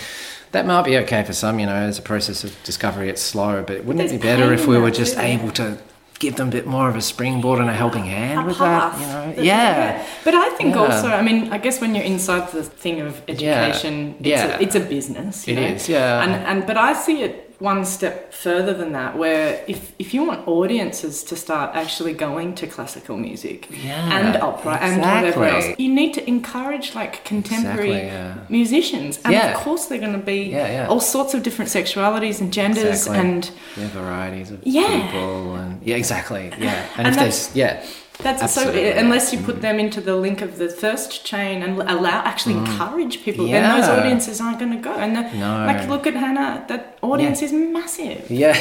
[0.56, 3.62] that might be okay for some, you know, as a process of discovery, it's slow,
[3.70, 5.78] but wouldn't There's it be better if we were just able to
[6.20, 8.98] give them a bit more of a springboard and a helping hand a with path.
[8.98, 9.36] that, you know?
[9.36, 10.02] That- Yeah.
[10.24, 10.82] But I think Yeah.
[10.84, 14.58] also, I mean, I guess when you're inside the thing of education, It's, Yeah.
[14.58, 15.46] A, it's a business.
[15.48, 15.76] You It know?
[15.76, 16.24] is, yeah.
[16.24, 20.24] And and but I see it one step further than that, where if if you
[20.26, 25.66] want audiences to start actually going to classical music Yeah, and opera and whatever else,
[25.78, 28.36] you need to encourage like contemporary Exactly, yeah.
[28.50, 29.52] musicians, and Yeah.
[29.54, 30.56] of course they're going to be
[30.92, 33.20] all sorts of different sexualities and genders Exactly.
[33.20, 33.52] and.
[33.78, 35.12] Yeah, varieties of Yeah.
[35.12, 36.52] people and yeah, exactly.
[36.60, 36.86] Yeah.
[36.98, 37.84] And, And if there's yeah.
[38.20, 38.92] That's Absolutely.
[38.92, 42.56] so unless you put them into the link of the first chain and allow actually
[42.56, 43.80] encourage people, then Mm.
[43.82, 44.94] Those audiences aren't going to go.
[44.94, 45.66] And the, No.
[45.66, 48.30] like look at Hannah, that audience is massive.
[48.30, 48.58] Yeah.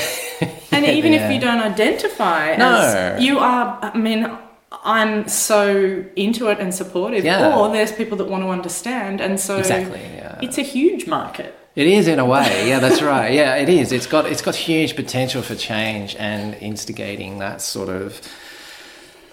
[0.73, 1.27] And even Yeah.
[1.29, 2.69] if you don't identify No.
[2.81, 4.29] as you are, I mean,
[4.85, 7.25] I'm so into it and supportive.
[7.25, 7.57] Yeah.
[7.57, 10.37] Or there's people that want to understand, and so Exactly, yeah.
[10.43, 11.55] it's a huge market.
[11.77, 13.33] It is in a way, yeah, that's right.
[13.33, 13.91] Yeah, it is.
[13.93, 18.21] It's got it's got huge potential for change and instigating that sort of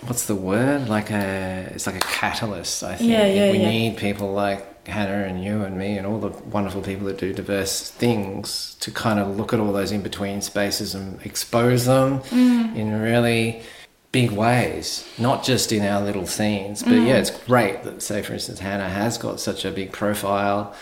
[0.07, 0.89] what's the word?
[0.89, 2.83] Like a it's like a catalyst.
[2.83, 3.69] I think Yeah, yeah, we yeah.
[3.69, 7.33] need people like Hannah and you and me and all the wonderful people that do
[7.33, 12.19] diverse things to kind of look at all those in between spaces and expose them
[12.31, 12.75] Mm.
[12.75, 13.61] in really
[14.11, 16.81] big ways, not just in our little scenes.
[16.83, 17.07] But Mm.
[17.07, 20.73] yeah, it's great that, say, for instance, Hannah has got such a big profile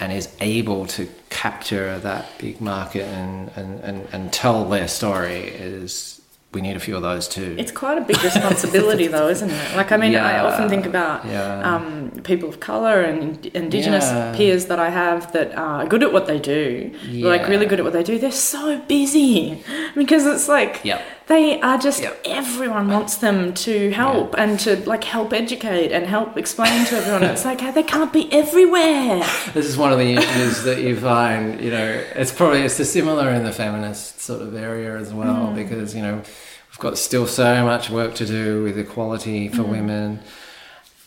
[0.00, 5.42] and is able to capture that big market and, and, and, and tell their story
[5.44, 6.20] is
[6.54, 7.54] we need a few of those too.
[7.58, 9.76] It's quite a big responsibility, though, isn't it?
[9.76, 11.74] Like, I mean, I often think about Yeah.
[11.74, 14.32] um, people of color and indigenous Yeah.
[14.36, 17.84] peers that I have that are good at what they do, like really good at
[17.84, 18.18] what they do.
[18.18, 19.62] They're so busy
[19.94, 21.02] because it's like Yep.
[21.26, 22.22] They are just Yep.
[22.26, 27.22] everyone wants them to help and to like help educate and help explain to everyone.
[27.22, 29.24] it's like they can't be everywhere.
[29.54, 33.30] This is one of the issues that you find, you know, it's probably it's similar
[33.30, 37.64] in the feminist sort of area as well because, you know, we've got still so
[37.64, 40.20] much work to do with equality for women.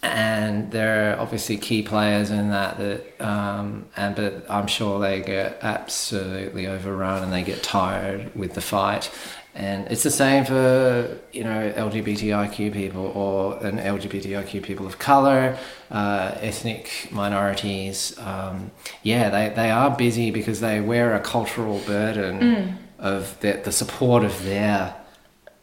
[0.03, 5.21] And there are obviously key players in that that um, and but I'm sure they
[5.21, 9.12] get absolutely overrun and they get tired with the fight.
[9.57, 15.57] And it's the same for you know LGBTIQ people or an LGBTIQ people of color,
[15.89, 18.15] uh, ethnic minorities.
[18.19, 18.69] Um,
[19.01, 24.23] yeah, they, they are busy because they wear a cultural burden of the, the support
[24.23, 24.95] of their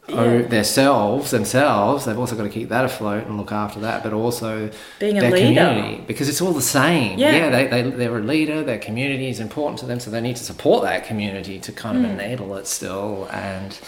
[0.09, 2.05] oh, themselves themselves.
[2.05, 5.21] They've also got to keep that afloat and look after that, but also Being a
[5.21, 5.65] their leader.
[5.65, 7.17] community because it's all the same.
[7.19, 7.35] Yeah.
[7.35, 8.63] Yeah, they, they they're a leader.
[8.63, 11.97] Their community is important to them, so they need to support that community to kind
[11.97, 12.13] of mm.
[12.13, 13.79] enable it still and.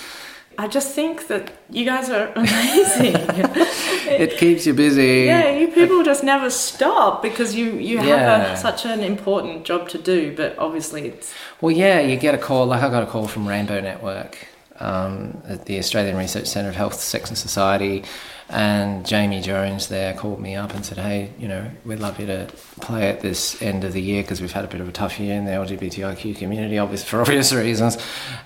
[0.59, 3.13] I just think that you guys are amazing.
[3.15, 5.25] it keeps you busy.
[5.27, 8.53] Yeah, you people just never stop because you you have Yeah.
[8.53, 10.35] a, such an important job to do.
[10.35, 12.65] But obviously, it's Well, yeah, you get a call.
[12.65, 14.47] Like I got a call from Rainbow Network
[14.79, 18.03] um, at the Australian Research Centre of Health, Sex and Society,
[18.49, 22.25] and Jamie Jones there called me up and said, "Hey, you know, we'd love you
[22.27, 22.47] to
[22.79, 25.19] play at this end of the year because we've had a bit of a tough
[25.19, 27.97] year in the LGBTIQ community, obvious for obvious reasons."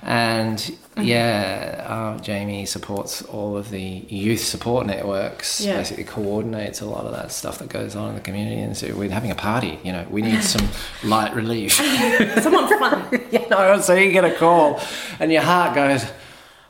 [0.01, 5.61] And yeah, uh, Jamie supports all of the youth support networks.
[5.61, 5.77] Yeah.
[5.77, 8.95] Basically, coordinates a lot of that stuff that goes on in the community, and so
[8.95, 9.79] we're having a party.
[9.83, 10.67] You know, we need some
[11.03, 11.73] light relief.
[11.73, 13.21] someone fun.
[13.31, 14.81] you know, so you get a call
[15.19, 16.05] and your heart goes,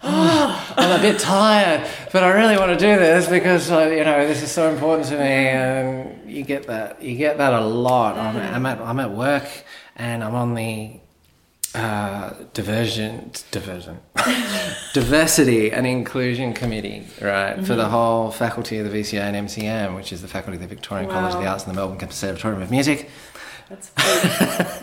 [0.04, 4.04] oh, I'm a bit tired, but I really want to do this because, uh, you
[4.04, 5.26] know, this is so important to me.
[5.26, 8.18] And you get that, you get that a lot.
[8.18, 9.48] I'm, I'm, at, I'm at work
[9.96, 11.00] and I'm on the
[11.74, 14.00] uh, diversion, diversion,
[14.94, 20.12] diversity and inclusion committee, right, for the whole faculty of the VCA and MCM, which
[20.12, 22.72] is the faculty of the Victorian College of the Arts and the Melbourne Conservatorium of
[22.72, 23.10] Music.
[23.72, 23.90] That's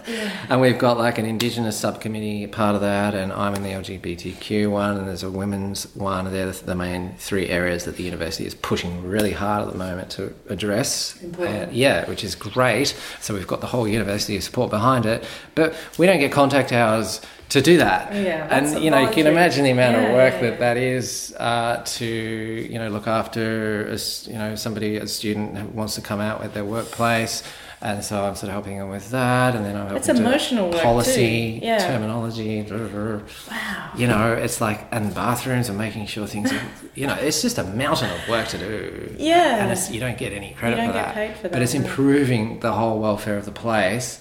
[0.07, 0.31] big.
[0.48, 4.70] And we've got like an Indigenous subcommittee part of that, and I'm in the LGBTQ
[4.70, 6.33] one, and there's a women's one.
[6.33, 10.09] They're the, main three areas that the university is pushing really hard at the moment
[10.12, 11.20] to address.
[11.22, 11.68] Important.
[11.68, 12.96] Uh, yeah, which is great.
[13.20, 17.20] So we've got the whole university support behind it, but we don't get contact hours
[17.51, 18.14] to do that.
[18.14, 20.77] Yeah, and you know you can imagine the amount Yeah, of work yeah, that that
[20.79, 25.94] is uh, to you know look after as you know somebody a student who wants
[25.96, 27.42] to come out with their workplace.
[27.80, 30.70] And so I'm sort of helping them with that, and then I'm helping It's emotional
[30.70, 31.66] work policy, too.
[31.66, 31.78] Yeah.
[31.78, 32.66] terminology.
[32.68, 33.92] wow.
[33.96, 36.52] You know, it's like and bathrooms and making sure things.
[36.52, 36.60] Are,
[36.96, 39.14] you know, it's just a mountain of work to do.
[39.16, 39.62] Yeah.
[39.62, 41.14] and it's, you don't get any credit don't for get that.
[41.14, 44.20] paid for But it's improving the whole welfare of the place.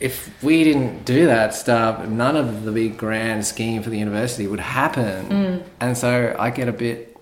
[0.00, 4.46] If we didn't do that stuff, none of the big grand scheme for the university
[4.48, 5.28] would happen.
[5.28, 5.62] Mm.
[5.80, 7.16] And so I get a bit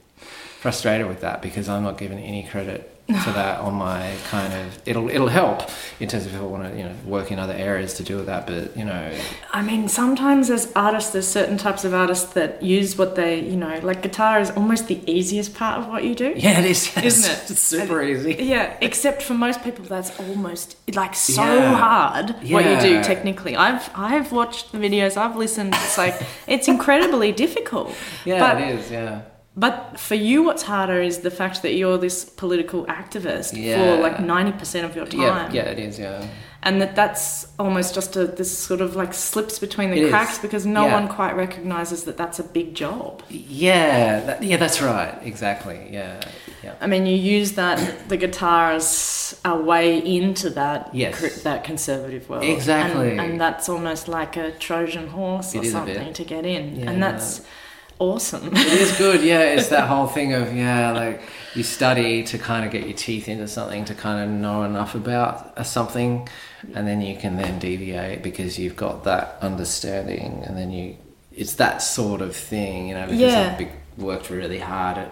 [0.60, 4.82] frustrated with that because I'm not given any credit to that on my kind of
[4.84, 5.62] it'll it'll help
[6.00, 8.16] in terms of if I want to you know work in other areas to do
[8.16, 9.12] with that but you know
[9.52, 13.56] I mean, sometimes as artists, there's certain types of artists that use what they, you
[13.56, 16.34] know, like guitar is almost the easiest part of what you do.
[16.36, 17.50] yeah it is Isn't it?
[17.50, 21.74] it's super easy Yeah, except for most people, that's almost like so Yeah.
[21.76, 23.56] hard what you do technically.
[23.56, 25.72] I've I've watched the videos, I've listened.
[25.74, 27.94] It's like it's incredibly difficult.
[28.26, 29.22] yeah but, it is yeah
[29.58, 33.76] But for you, what's harder is the fact that you're this political activist Yeah.
[33.96, 36.26] for like ninety percent of your time, yeah yeah it is yeah
[36.62, 40.10] and that that's almost just a this sort of like slips between the It is.
[40.10, 40.94] cracks because no Yeah.
[41.00, 43.22] one quite recognizes that that's a big job.
[43.30, 46.20] yeah that, yeah that's right exactly yeah
[46.64, 49.86] yeah I mean, you use that the guitar as a way
[50.18, 51.18] into that Yes.
[51.18, 52.44] cr- that conservative world.
[52.44, 53.10] Exactly.
[53.12, 56.64] and, and that's almost like a Trojan horse or It is something to get in,
[56.80, 56.90] Yeah.
[56.90, 57.40] and that's
[57.98, 58.48] awesome.
[58.52, 59.40] It is good, yeah.
[59.56, 61.20] It's that whole thing of yeah, like
[61.54, 64.94] you study to kind of get your teeth into something to kind of know enough
[64.94, 66.28] about a something,
[66.74, 70.96] and then you can then deviate because you've got that understanding, and then you
[71.32, 73.06] it's that sort of thing, you know.
[73.06, 73.50] Because Yeah.
[73.52, 75.11] I've be, worked really hard at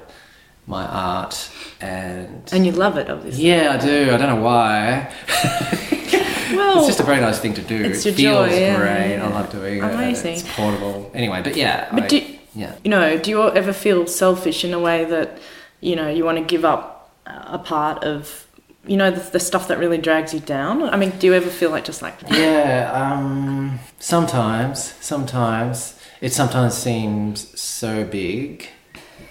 [0.66, 3.44] my art, and, and you love it, obviously.
[3.46, 4.10] yeah, I do.
[4.12, 5.12] I don't know why.
[6.54, 7.74] Well, it's just a very nice thing to do.
[7.76, 9.10] It's it feels joy, yeah, great.
[9.16, 9.26] yeah.
[9.26, 9.82] I love doing it.
[9.82, 10.34] Amazing.
[10.34, 11.10] It's portable.
[11.12, 11.88] Anyway, but yeah.
[11.92, 12.74] But I- do- yeah.
[12.84, 15.38] you know, do you ever feel selfish in a way that
[15.80, 18.46] you know you want to give up a part of
[18.86, 20.82] you know the, the stuff that really drags you down?
[20.82, 26.74] I mean, do you ever feel like just like Yeah, um, sometimes, sometimes it sometimes
[26.74, 28.68] seems so big,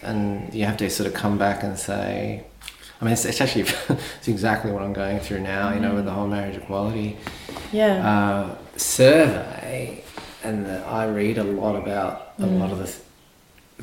[0.01, 2.43] and you have to sort of come back and say,
[2.99, 3.61] I mean, it's, it's actually
[4.17, 5.73] it's exactly what I'm going through now.
[5.73, 7.17] You know, with the whole marriage equality
[7.71, 10.03] yeah, uh, survey,
[10.43, 13.02] and that I read a lot about a lot of the th-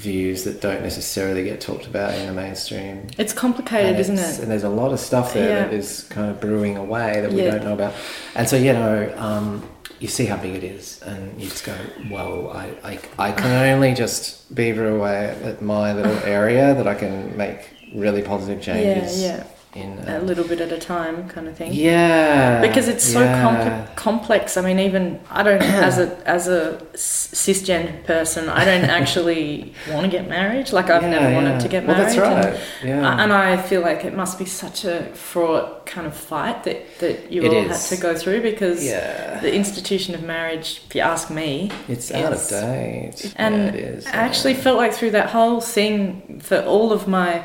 [0.01, 4.39] views that don't necessarily get talked about in the mainstream it's complicated, and isn't it?
[4.41, 5.65] And there's a lot of stuff there Yeah.
[5.65, 7.51] that is kind of brewing away that we Yeah.
[7.53, 7.93] don't know about.
[8.35, 11.75] And so, you know, um, you see how big it is, and you just go,
[12.11, 16.95] "Well, I, I, I can only just beaver away at my little area that I
[16.95, 17.59] can make
[17.95, 19.43] really positive changes yeah.
[19.75, 21.73] In." A um, little bit at a time, kind of thing.
[21.73, 23.43] yeah, because it's so yeah.
[23.45, 24.57] compl- complex.
[24.57, 30.05] I mean, even I don't, as a as a cisgender person, I don't actually want
[30.05, 30.73] to get married.
[30.73, 32.17] Like I've Yeah, never wanted to get Well, married.
[32.19, 32.61] that's and- right.
[32.85, 33.23] Yeah.
[33.23, 37.33] And I feel like it must be such a fraught kind of fight that, that
[37.33, 39.41] you It all had to go through because Yeah.
[39.41, 43.33] the institution of marriage, if you ask me, It's out of date.
[43.37, 44.01] And yeah.
[44.13, 47.45] I actually felt like through that whole thing, for all of my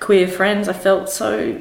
[0.00, 1.60] queer friends, I felt so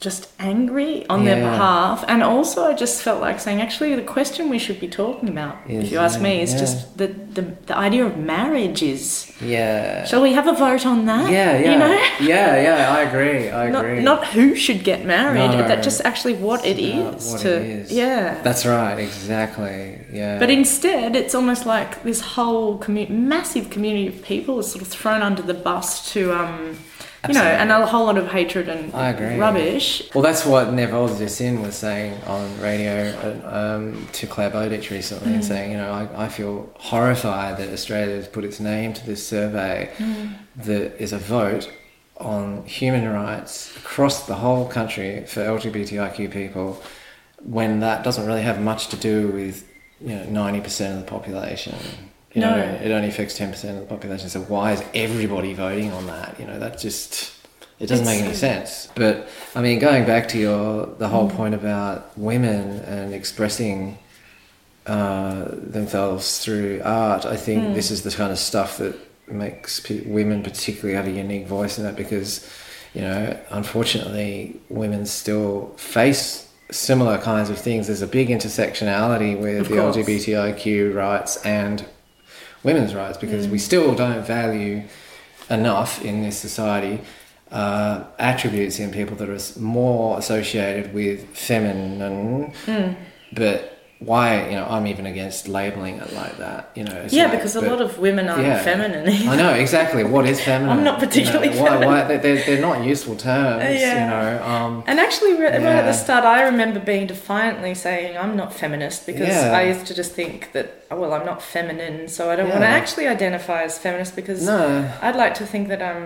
[0.00, 2.04] just angry on their behalf.
[2.06, 5.56] And also, I just felt like saying, actually, the question we should be talking about,
[5.66, 6.58] if you ask me, is yeah.
[6.60, 9.32] just the, the, the idea of marriage is.
[9.40, 10.04] yeah.
[10.04, 11.32] Shall we have a vote on that?
[11.32, 11.92] yeah, yeah, You know?
[12.20, 12.94] yeah, yeah.
[12.94, 13.50] I agree.
[13.50, 14.00] I Not, agree.
[14.00, 15.66] not who should get married, No.
[15.66, 17.92] that just actually what It's what to it is.
[17.92, 18.40] yeah.
[18.42, 19.98] That's right, exactly.
[20.12, 20.38] Yeah.
[20.38, 24.86] But instead, it's almost like this whole commu- massive community of people is sort of
[24.86, 26.78] thrown under the bus to, um,
[27.28, 29.36] you know, and a whole lot of hatred and I agree.
[29.36, 30.02] rubbish.
[30.14, 32.96] well, that's what Neville Zessin was saying on radio
[33.46, 35.34] um, to Clare Bowditch recently, Mm.
[35.34, 39.06] and saying, you know, I, I feel horrified that Australia has put its name to
[39.06, 40.34] this survey Mm.
[40.64, 41.70] that is a vote
[42.16, 46.82] on human rights across the whole country for LGBTIQ people
[47.44, 49.64] when that doesn't really have much to do with
[50.00, 51.76] you know 90% of the population
[52.34, 52.62] you know No.
[52.84, 56.46] it only affects 10% of the population so why is everybody voting on that you
[56.46, 57.32] know that just
[57.80, 61.10] it doesn't make any sense but i mean going back to your the Mm.
[61.10, 63.98] whole point about women and expressing
[64.86, 67.74] uh, themselves through art i think Mm.
[67.74, 68.94] this is the kind of stuff that
[69.28, 72.30] makes pe- women particularly have a unique voice in that because
[72.94, 79.60] you know unfortunately women still face similar kinds of things there's a big intersectionality with
[79.60, 79.96] Of the course.
[79.96, 81.84] lgbtiq rights and
[82.62, 84.82] women's rights because we still don't value
[85.50, 87.00] enough in this society
[87.50, 92.52] uh, attributes in people that are more associated with feminine
[93.32, 97.32] but why you know i'm even against labeling it like that you know Yeah, like-
[97.32, 98.62] because a but- lot of women aren't yeah.
[98.62, 99.08] feminine.
[99.28, 100.78] I know exactly what is feminine.
[100.78, 103.64] I'm not particularly you know, why, why, they're, they're not useful terms.
[103.64, 103.94] Yeah.
[104.04, 108.16] You know, um, And actually, right, right at the start, I remember being defiantly saying,
[108.16, 109.58] I'm not feminist because Yeah.
[109.58, 112.60] I used to just think that, oh, well, I'm not feminine, so I don't want
[112.60, 116.04] to actually identify as feminist because no, I'd like to think that I'm,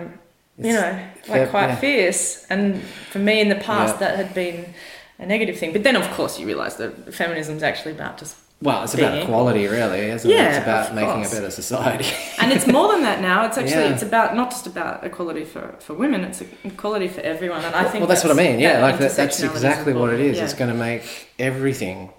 [0.57, 1.75] you It's know, fair- like quite yeah.
[1.75, 2.45] fierce.
[2.49, 3.99] And for me in the past, Yeah.
[4.07, 4.73] that had been
[5.19, 5.73] a negative thing.
[5.73, 9.17] But then, of course, you realise that feminism is actually about just Well, it's about
[9.17, 10.33] equality, really, isn't it?
[10.33, 12.05] Yeah, It's about making a better society.
[12.39, 13.45] and it's more than that now.
[13.45, 13.93] It's actually Yeah.
[13.93, 16.23] it's about not just about equality for, for women.
[16.23, 17.63] It's equality for everyone.
[17.65, 18.59] And I think well, that's, what I mean.
[18.59, 20.37] Yeah, that like that, that's exactly what it is.
[20.37, 20.45] Yeah.
[20.45, 22.11] It's going to make everything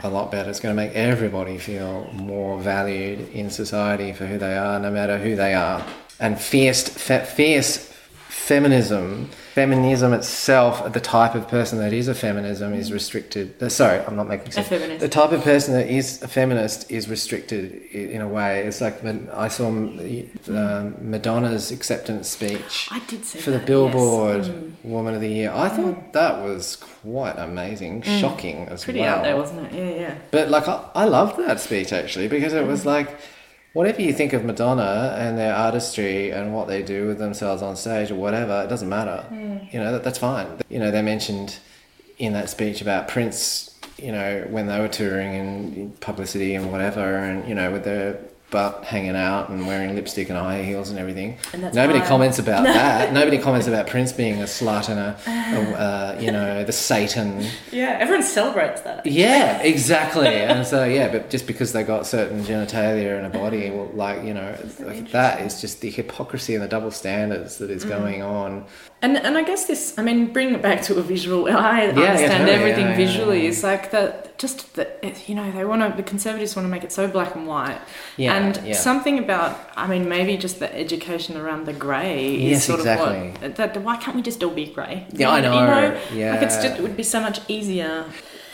[0.00, 0.48] a lot better.
[0.48, 4.90] It's going to make everybody feel more valued in society for who they are, no
[4.90, 5.84] matter who they are.
[6.20, 7.87] And fierce, fierce
[8.48, 13.46] feminism, feminism itself, the type of person that is a feminism is restricted.
[13.62, 14.68] uh, Sorry, I'm not making sense.
[14.68, 15.00] feminist.
[15.00, 18.50] The type of person that is a feminist is restricted in a way.
[18.66, 24.44] It's like when I saw um, Madonna's acceptance speech I did see for the Billboard
[24.46, 24.54] yes.
[24.54, 24.72] Mm.
[24.84, 25.50] Woman of the Year.
[25.54, 29.16] I thought that was quite amazing, shocking as Pretty well.
[29.16, 29.72] out there, wasn't it?
[29.74, 30.14] Yeah, yeah.
[30.30, 32.68] But like, I, I loved that speech actually because it Mm.
[32.68, 33.08] was like,
[33.72, 37.76] whatever you think of Madonna and their artistry and what they do with themselves on
[37.76, 39.24] stage or whatever, it doesn't matter.
[39.30, 39.72] Mm.
[39.72, 40.46] You know, that, that's fine.
[40.68, 41.58] You know, they mentioned
[42.18, 47.18] in that speech about Prince, you know, when they were touring and publicity and whatever,
[47.18, 48.18] and, you know, with their
[48.50, 51.36] butt hanging out and wearing lipstick and high heels and everything.
[51.52, 53.12] And that's Nobody comments about that.
[53.20, 57.44] Nobody comments about Prince being a slut and a, a uh, you know, the Satan.
[57.72, 59.04] Yeah, everyone celebrates that.
[59.04, 60.28] Yeah, exactly.
[60.28, 64.24] and so yeah, but just because they got certain genitalia and a body, well, like
[64.24, 67.88] you know, like that is just the hypocrisy and the double standards that is Mm.
[67.88, 68.64] going on.
[69.02, 71.46] And and I guess this, I mean, bring it back to a visual.
[71.46, 73.42] I yeah, understand totally, everything yeah, yeah, visually.
[73.42, 73.48] yeah.
[73.50, 75.96] It's like that, just that you know, they want to.
[75.96, 77.78] The conservatives want to make it so black and white.
[78.16, 78.74] Yeah, and yeah.
[78.74, 83.28] something about, I mean, maybe just the education around the grey is Yes, sort exactly.
[83.30, 83.56] of what.
[83.56, 85.06] That, why can't we just all be grey?
[85.12, 85.54] Yeah, I You know.
[85.56, 86.40] like it's Yeah.
[86.44, 88.04] just it would be so much easier.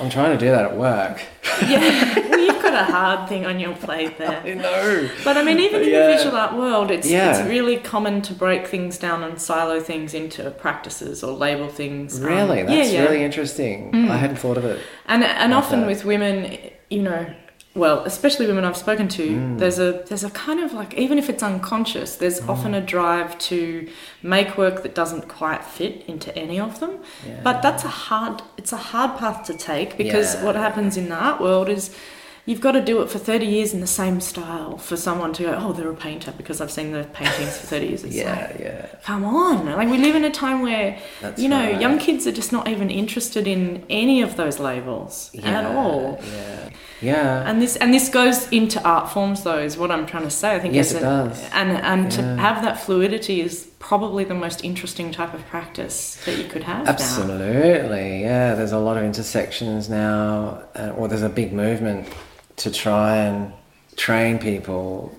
[0.01, 1.22] I'm trying to do that at work.
[1.68, 4.42] Yeah, well, you've got a hard thing on your plate there.
[4.45, 5.09] I know.
[5.22, 6.09] But I mean, even in Yeah.
[6.09, 7.30] the visual art world, it's Yeah.
[7.38, 12.18] it's really common to break things down and silo things into practices or label things.
[12.18, 13.03] um, Really, yeah, that's yeah.
[13.05, 13.92] really interesting.
[13.92, 14.11] Mm.
[14.11, 14.80] I hadn't thought of it.
[15.07, 15.86] And and like often that.
[15.86, 16.59] with women,
[16.90, 17.26] you know,
[17.76, 19.58] well, especially women I've spoken to, Mm.
[19.58, 22.48] there's a there's a kind of like even if it's unconscious, there's Mm.
[22.48, 23.88] often a drive to
[24.22, 26.92] make work that doesn't quite fit into any of them.
[27.26, 27.40] Yeah.
[27.42, 30.44] But that's a hard it's a hard path to take because Yeah.
[30.44, 31.90] what happens in the art world is
[32.47, 35.45] you've got to do it for 30 years in the same style for someone to
[35.45, 38.05] go, oh, they're a painter because I've seen the paintings for 30 years.
[38.05, 38.86] It's yeah, like, yeah.
[39.03, 39.64] come on.
[39.66, 41.80] Like, we live in a time where, That's you know, right.
[41.80, 46.20] young kids are just not even interested in any of those labels at all.
[46.32, 46.70] Yeah,
[47.01, 47.51] yeah.
[47.51, 50.55] And this and this goes into art forms, though, is what I'm trying to say.
[50.55, 51.42] I think Yes, it a- does.
[51.53, 56.38] And and to have that fluidity is probably the most interesting type of practice that
[56.38, 56.84] you could have.
[56.84, 56.92] Now.
[56.92, 58.55] Absolutely, yeah.
[58.55, 62.09] There's a lot of intersections now, uh, or there's a big movement
[62.57, 63.52] to try and
[63.96, 65.14] train people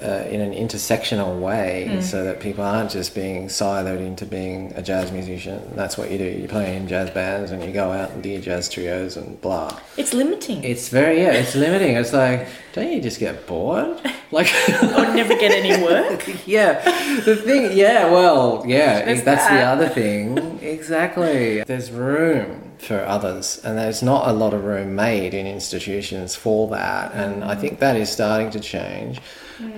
[0.00, 2.02] uh, in an intersectional way Mm.
[2.02, 5.60] so that people aren't just being siloed into being a jazz musician.
[5.74, 6.24] That's what you do.
[6.24, 9.40] You play in jazz bands and you go out and do your jazz trios and
[9.40, 9.76] blah.
[9.96, 10.62] It's limiting.
[10.62, 11.96] It's very, yeah, it's limiting.
[11.96, 14.00] It's like, don't you just get bored?
[14.30, 14.52] Like,
[14.82, 16.22] or never get any work.
[16.46, 16.82] yeah,
[17.24, 20.58] the thing, yeah, well, yeah, There's that's the other thing.
[20.60, 21.62] Exactly.
[21.62, 26.68] There's room for others, and there's not a lot of room made in institutions for
[26.68, 29.20] that, and I think that is starting to change.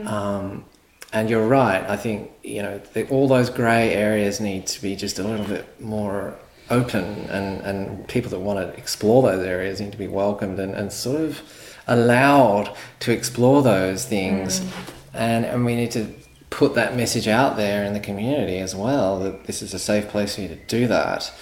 [0.07, 0.65] Um,
[1.13, 1.89] and you're right.
[1.89, 5.47] I think you know the, all those grey areas need to be just a little
[5.47, 6.35] bit more
[6.71, 10.75] open, and, and people that want to explore those areas need to be welcomed and,
[10.75, 11.43] and sort of
[11.87, 14.61] allowed to explore those things.
[15.13, 16.15] And and we need to
[16.51, 20.09] put that message out there in the community as well that this is a safe
[20.09, 21.33] place for you to do that.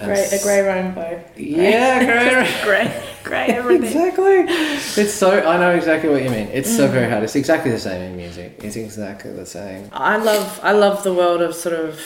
[0.00, 1.20] And Grey, a s- grey rainbow.
[1.36, 2.62] Yeah, grey.
[2.64, 3.86] grey, grey everything.
[3.86, 4.44] Exactly.
[5.02, 5.30] It's so.
[5.40, 6.48] I know exactly what you mean.
[6.52, 7.24] It's so very hard.
[7.24, 8.60] It's exactly the same in music.
[8.62, 9.88] It's exactly the same.
[9.92, 11.98] I love I love the world of sort of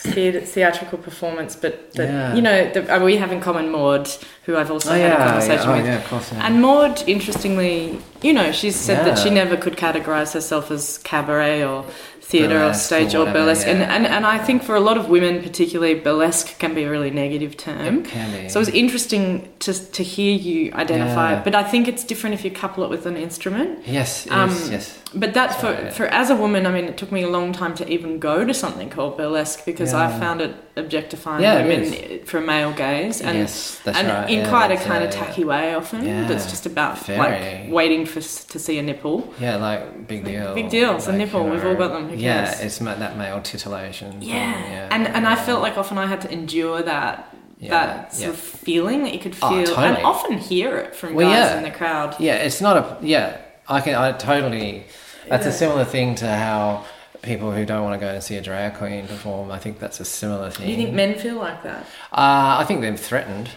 [0.00, 2.34] theatre, theatrical performance, but the, Yeah.
[2.34, 4.08] you know the, uh, we have in common Maud,
[4.44, 5.72] who I've also Oh had a conversation yeah.
[5.72, 5.86] Oh with.
[5.86, 6.32] yeah, of course.
[6.32, 6.46] Yeah.
[6.46, 11.64] And Maud, interestingly, you know, she's said that she never could categorize herself as cabaret
[11.64, 11.84] or
[12.30, 13.66] theatre or Burlesque or stage or, burlesque.
[13.68, 13.94] And, yeah.
[13.94, 17.10] and, and I think for a lot of women, particularly, burlesque can be a really
[17.10, 18.00] negative term.
[18.00, 18.48] It can be.
[18.48, 21.38] So it's interesting to, to hear you identify Yeah.
[21.38, 21.44] it.
[21.44, 23.70] But I think it's different if you couple it with an instrument.
[23.86, 24.98] yes, yes, Um, yes.
[25.14, 25.92] But that for, Right.
[25.94, 28.44] for as a woman, I mean, it took me a long time to even go
[28.44, 33.38] to something called burlesque because I found it objectifying Yeah, women for male gaze, and
[33.38, 34.28] yes, that's and right.
[34.28, 36.04] in yeah, quite a kind of tacky way often.
[36.06, 36.26] Yeah.
[36.28, 37.18] That's just about Very.
[37.18, 39.32] like waiting for to see a nipple.
[39.40, 40.54] Yeah, like big deal.
[40.54, 44.20] Big deal, it's a nipple, you we've all got them, yeah, it's that male titillation.
[44.20, 47.32] thing, Yeah, and and I felt like often I had to endure that.
[47.58, 48.28] Yeah, That sort yeah.
[48.34, 51.56] of feeling that you could Oh, feel, and often hear it from Well, guys yeah.
[51.56, 52.14] in the crowd.
[52.20, 53.38] Yeah, it's not a yeah.
[53.66, 54.84] I can I totally.
[55.28, 55.52] That's Yeah.
[55.52, 56.84] a similar thing to how
[57.22, 59.50] people who don't want to go and see a drag queen perform.
[59.50, 60.66] I think that's a similar thing.
[60.66, 61.80] Do you think men feel like that?
[62.12, 63.48] Uh, I think they're threatened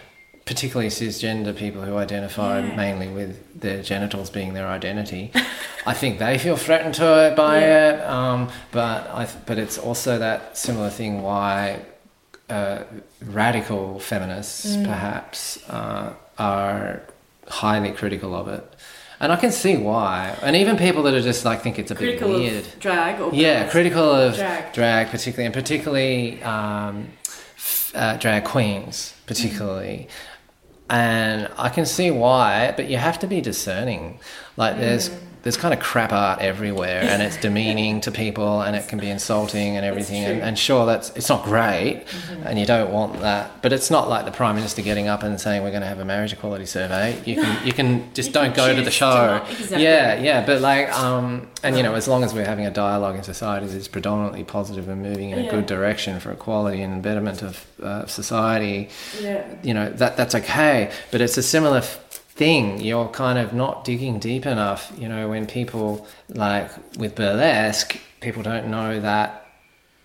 [0.44, 2.74] particularly cisgender people who identify Yeah.
[2.76, 5.30] mainly with their genitals being their identity.
[5.86, 7.88] I think they feel threatened to it by Yeah.
[7.90, 8.04] it.
[8.08, 11.80] Um, but I, th- but it's also that similar thing why
[12.48, 12.82] uh,
[13.24, 14.84] radical feminists Mm.
[14.84, 17.00] perhaps uh, are
[17.48, 18.64] highly critical of it.
[19.20, 20.34] And I can see why.
[20.42, 22.66] And even people that are just like think it's a Critical bit weird.
[22.66, 24.72] of drag or Yeah, critical of Drag.
[24.72, 27.08] drag, particularly, and particularly um,
[27.94, 30.08] uh, drag queens, particularly.
[30.88, 34.18] And I can see why, but you have to be discerning.
[34.56, 35.10] Like, there's
[35.42, 39.08] there's kind of crap art everywhere, and it's demeaning to people, and it can be
[39.08, 40.22] insulting and everything.
[40.24, 42.04] And, and sure, that's it's not great,
[42.44, 43.62] and you don't want that.
[43.62, 45.98] But it's not like the prime minister getting up and saying we're going to have
[45.98, 47.20] a marriage equality survey.
[47.24, 49.10] You can you can just You don't can go to the show.
[49.10, 49.82] not- exactly.
[49.82, 53.16] Yeah, yeah, but like, um, and you know, as long as we're having a dialogue
[53.16, 57.42] in society that's predominantly positive and moving in a good direction for equality and betterment
[57.42, 58.88] of uh, society,
[59.20, 59.44] Yeah.
[59.62, 60.90] you know, that that's okay.
[61.10, 61.98] But it's a similar f-
[62.40, 62.80] thing.
[62.80, 64.90] You're kind of not digging deep enough.
[64.96, 69.46] You know, when people like with burlesque, people don't know that.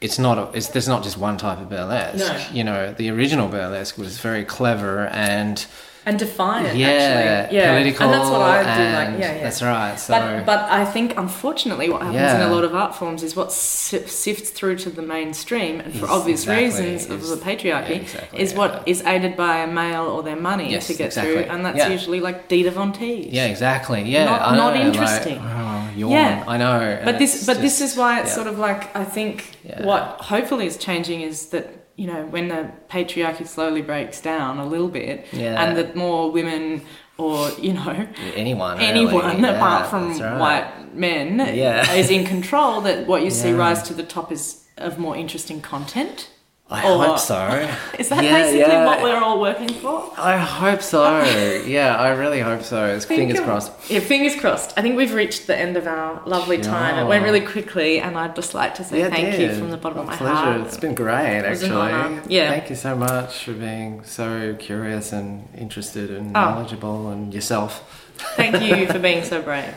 [0.01, 0.37] It's not.
[0.37, 2.17] A, it's, there's not just one type of burlesque.
[2.17, 2.55] No.
[2.57, 5.65] You know, the original burlesque was very clever and
[6.07, 7.57] And defiant, yeah, actually.
[7.57, 7.71] Yeah.
[7.77, 8.05] political.
[8.05, 9.19] And that's what I do like.
[9.19, 9.43] Yeah, yeah.
[9.43, 9.95] That's right.
[9.99, 13.35] So But, but I think, unfortunately, what happens in a lot of art forms is
[13.35, 17.89] what sifts through to the mainstream, and for Is- obvious exactly, reasons of the patriarchy,
[17.89, 18.57] yeah, exactly, is yeah.
[18.57, 21.33] what is aided by a male or their money Yes, to get exactly.
[21.33, 21.89] through, and that's Yeah.
[21.89, 23.29] usually like Dita Von Teese.
[23.31, 24.03] Yeah, exactly.
[24.03, 25.37] Yeah, Not- not know, interesting.
[25.37, 26.11] Like, oh, yawn.
[26.11, 26.43] Yeah.
[26.47, 27.01] I know.
[27.03, 28.35] But this, it's but this is why it's yeah.
[28.35, 29.83] sort of like I think Yeah.
[29.85, 34.65] what hopefully is changing is that you know when the patriarchy slowly breaks down a
[34.65, 35.61] little bit, Yeah.
[35.63, 36.81] and that more women
[37.17, 38.89] or you know anyone, really.
[38.89, 40.37] anyone Yeah, apart from right.
[40.39, 41.89] white men Yeah.
[41.93, 45.61] is in control that what you see rise to the top is of more interesting
[45.61, 46.29] content
[46.67, 47.69] I or- hope so.
[47.99, 48.85] is that Yeah, basically yeah.
[48.87, 51.21] what we're all working for I hope so.
[51.67, 52.85] yeah, I really hope so.
[52.87, 53.71] It's fingers of- crossed.
[53.91, 57.23] yeah fingers crossed i think we've reached the end of our lovely time it went
[57.23, 60.05] really quickly and i'd just like to say Yeah, thank you from the bottom of
[60.07, 60.33] my pleasure.
[60.35, 62.33] heart It's been great, actually.
[62.35, 62.49] Yeah.
[62.49, 66.39] Thank you so much for being so curious and interested and Oh.
[66.41, 67.71] knowledgeable and yourself.
[68.37, 69.75] thank you for being so brave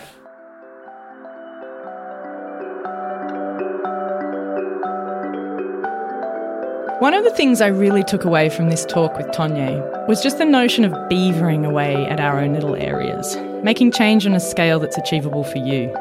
[7.01, 10.39] One of the things I really took away from this talk with Tonié was just
[10.39, 14.81] the notion of beavering away at our own little areas, making change on a scale
[14.81, 15.95] that's achievable for you.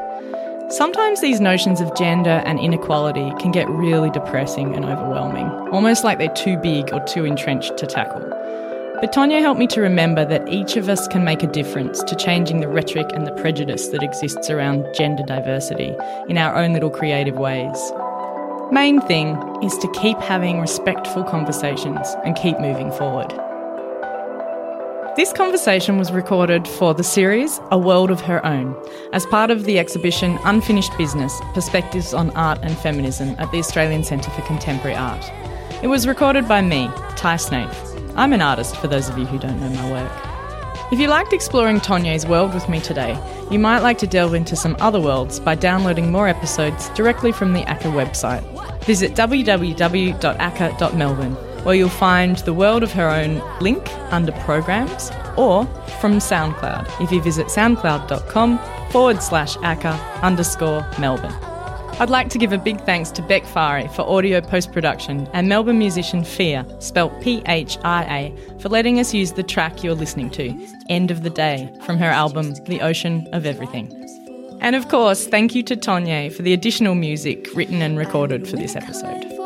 [0.70, 6.18] Sometimes these notions of gender and inequality can get really depressing and overwhelming, almost like
[6.18, 8.28] they're too big or too entrenched to tackle.
[9.00, 12.16] But Tonié helped me to remember that each of us can make a difference to
[12.16, 15.94] changing the rhetoric and the prejudice that exists around gender diversity
[16.28, 17.78] in our own little creative ways.
[18.70, 23.30] Main thing is to keep having respectful conversations and keep moving forward.
[25.16, 28.76] This conversation was recorded for the series A World of Her Own
[29.14, 34.04] as part of the exhibition Unfinished Business Perspectives on Art and Feminism at the Australian
[34.04, 35.24] Centre for Contemporary Art.
[35.82, 37.98] It was recorded by me, Tai Snaith.
[38.16, 40.27] I'm an artist, for those of you who don't know my work.
[40.90, 43.20] If you liked exploring Tonié's world with me today,
[43.50, 47.52] you might like to delve into some other worlds by downloading more episodes directly from
[47.52, 48.42] the ACCA website.
[48.84, 51.34] Visit www.acca.melbourne,
[51.64, 55.66] where you'll find the World of Her Own link under programs, or
[56.00, 58.58] from SoundCloud if you visit soundcloud.com
[58.90, 61.47] forward slash ACCA underscore Melbourne.
[62.00, 65.48] I'd like to give a big thanks to Bec Fary for audio post production and
[65.48, 69.96] Melbourne musician Phia, spelt P H I A, for letting us use the track you're
[69.96, 70.54] listening to,
[70.88, 73.92] End of the Day, from her album The Ocean of Everything.
[74.60, 78.54] And of course, thank you to Tonié for the additional music written and recorded for
[78.54, 79.37] this episode.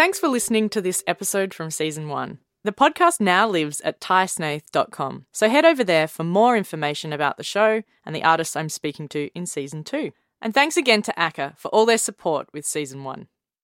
[0.00, 2.38] Thanks for listening to this episode from season one.
[2.64, 7.44] The podcast now lives at taisnaith.com, so head over there for more information about the
[7.44, 10.12] show and the artists I'm speaking to in season two.
[10.40, 13.28] And thanks again to ACCA for all their support with season one.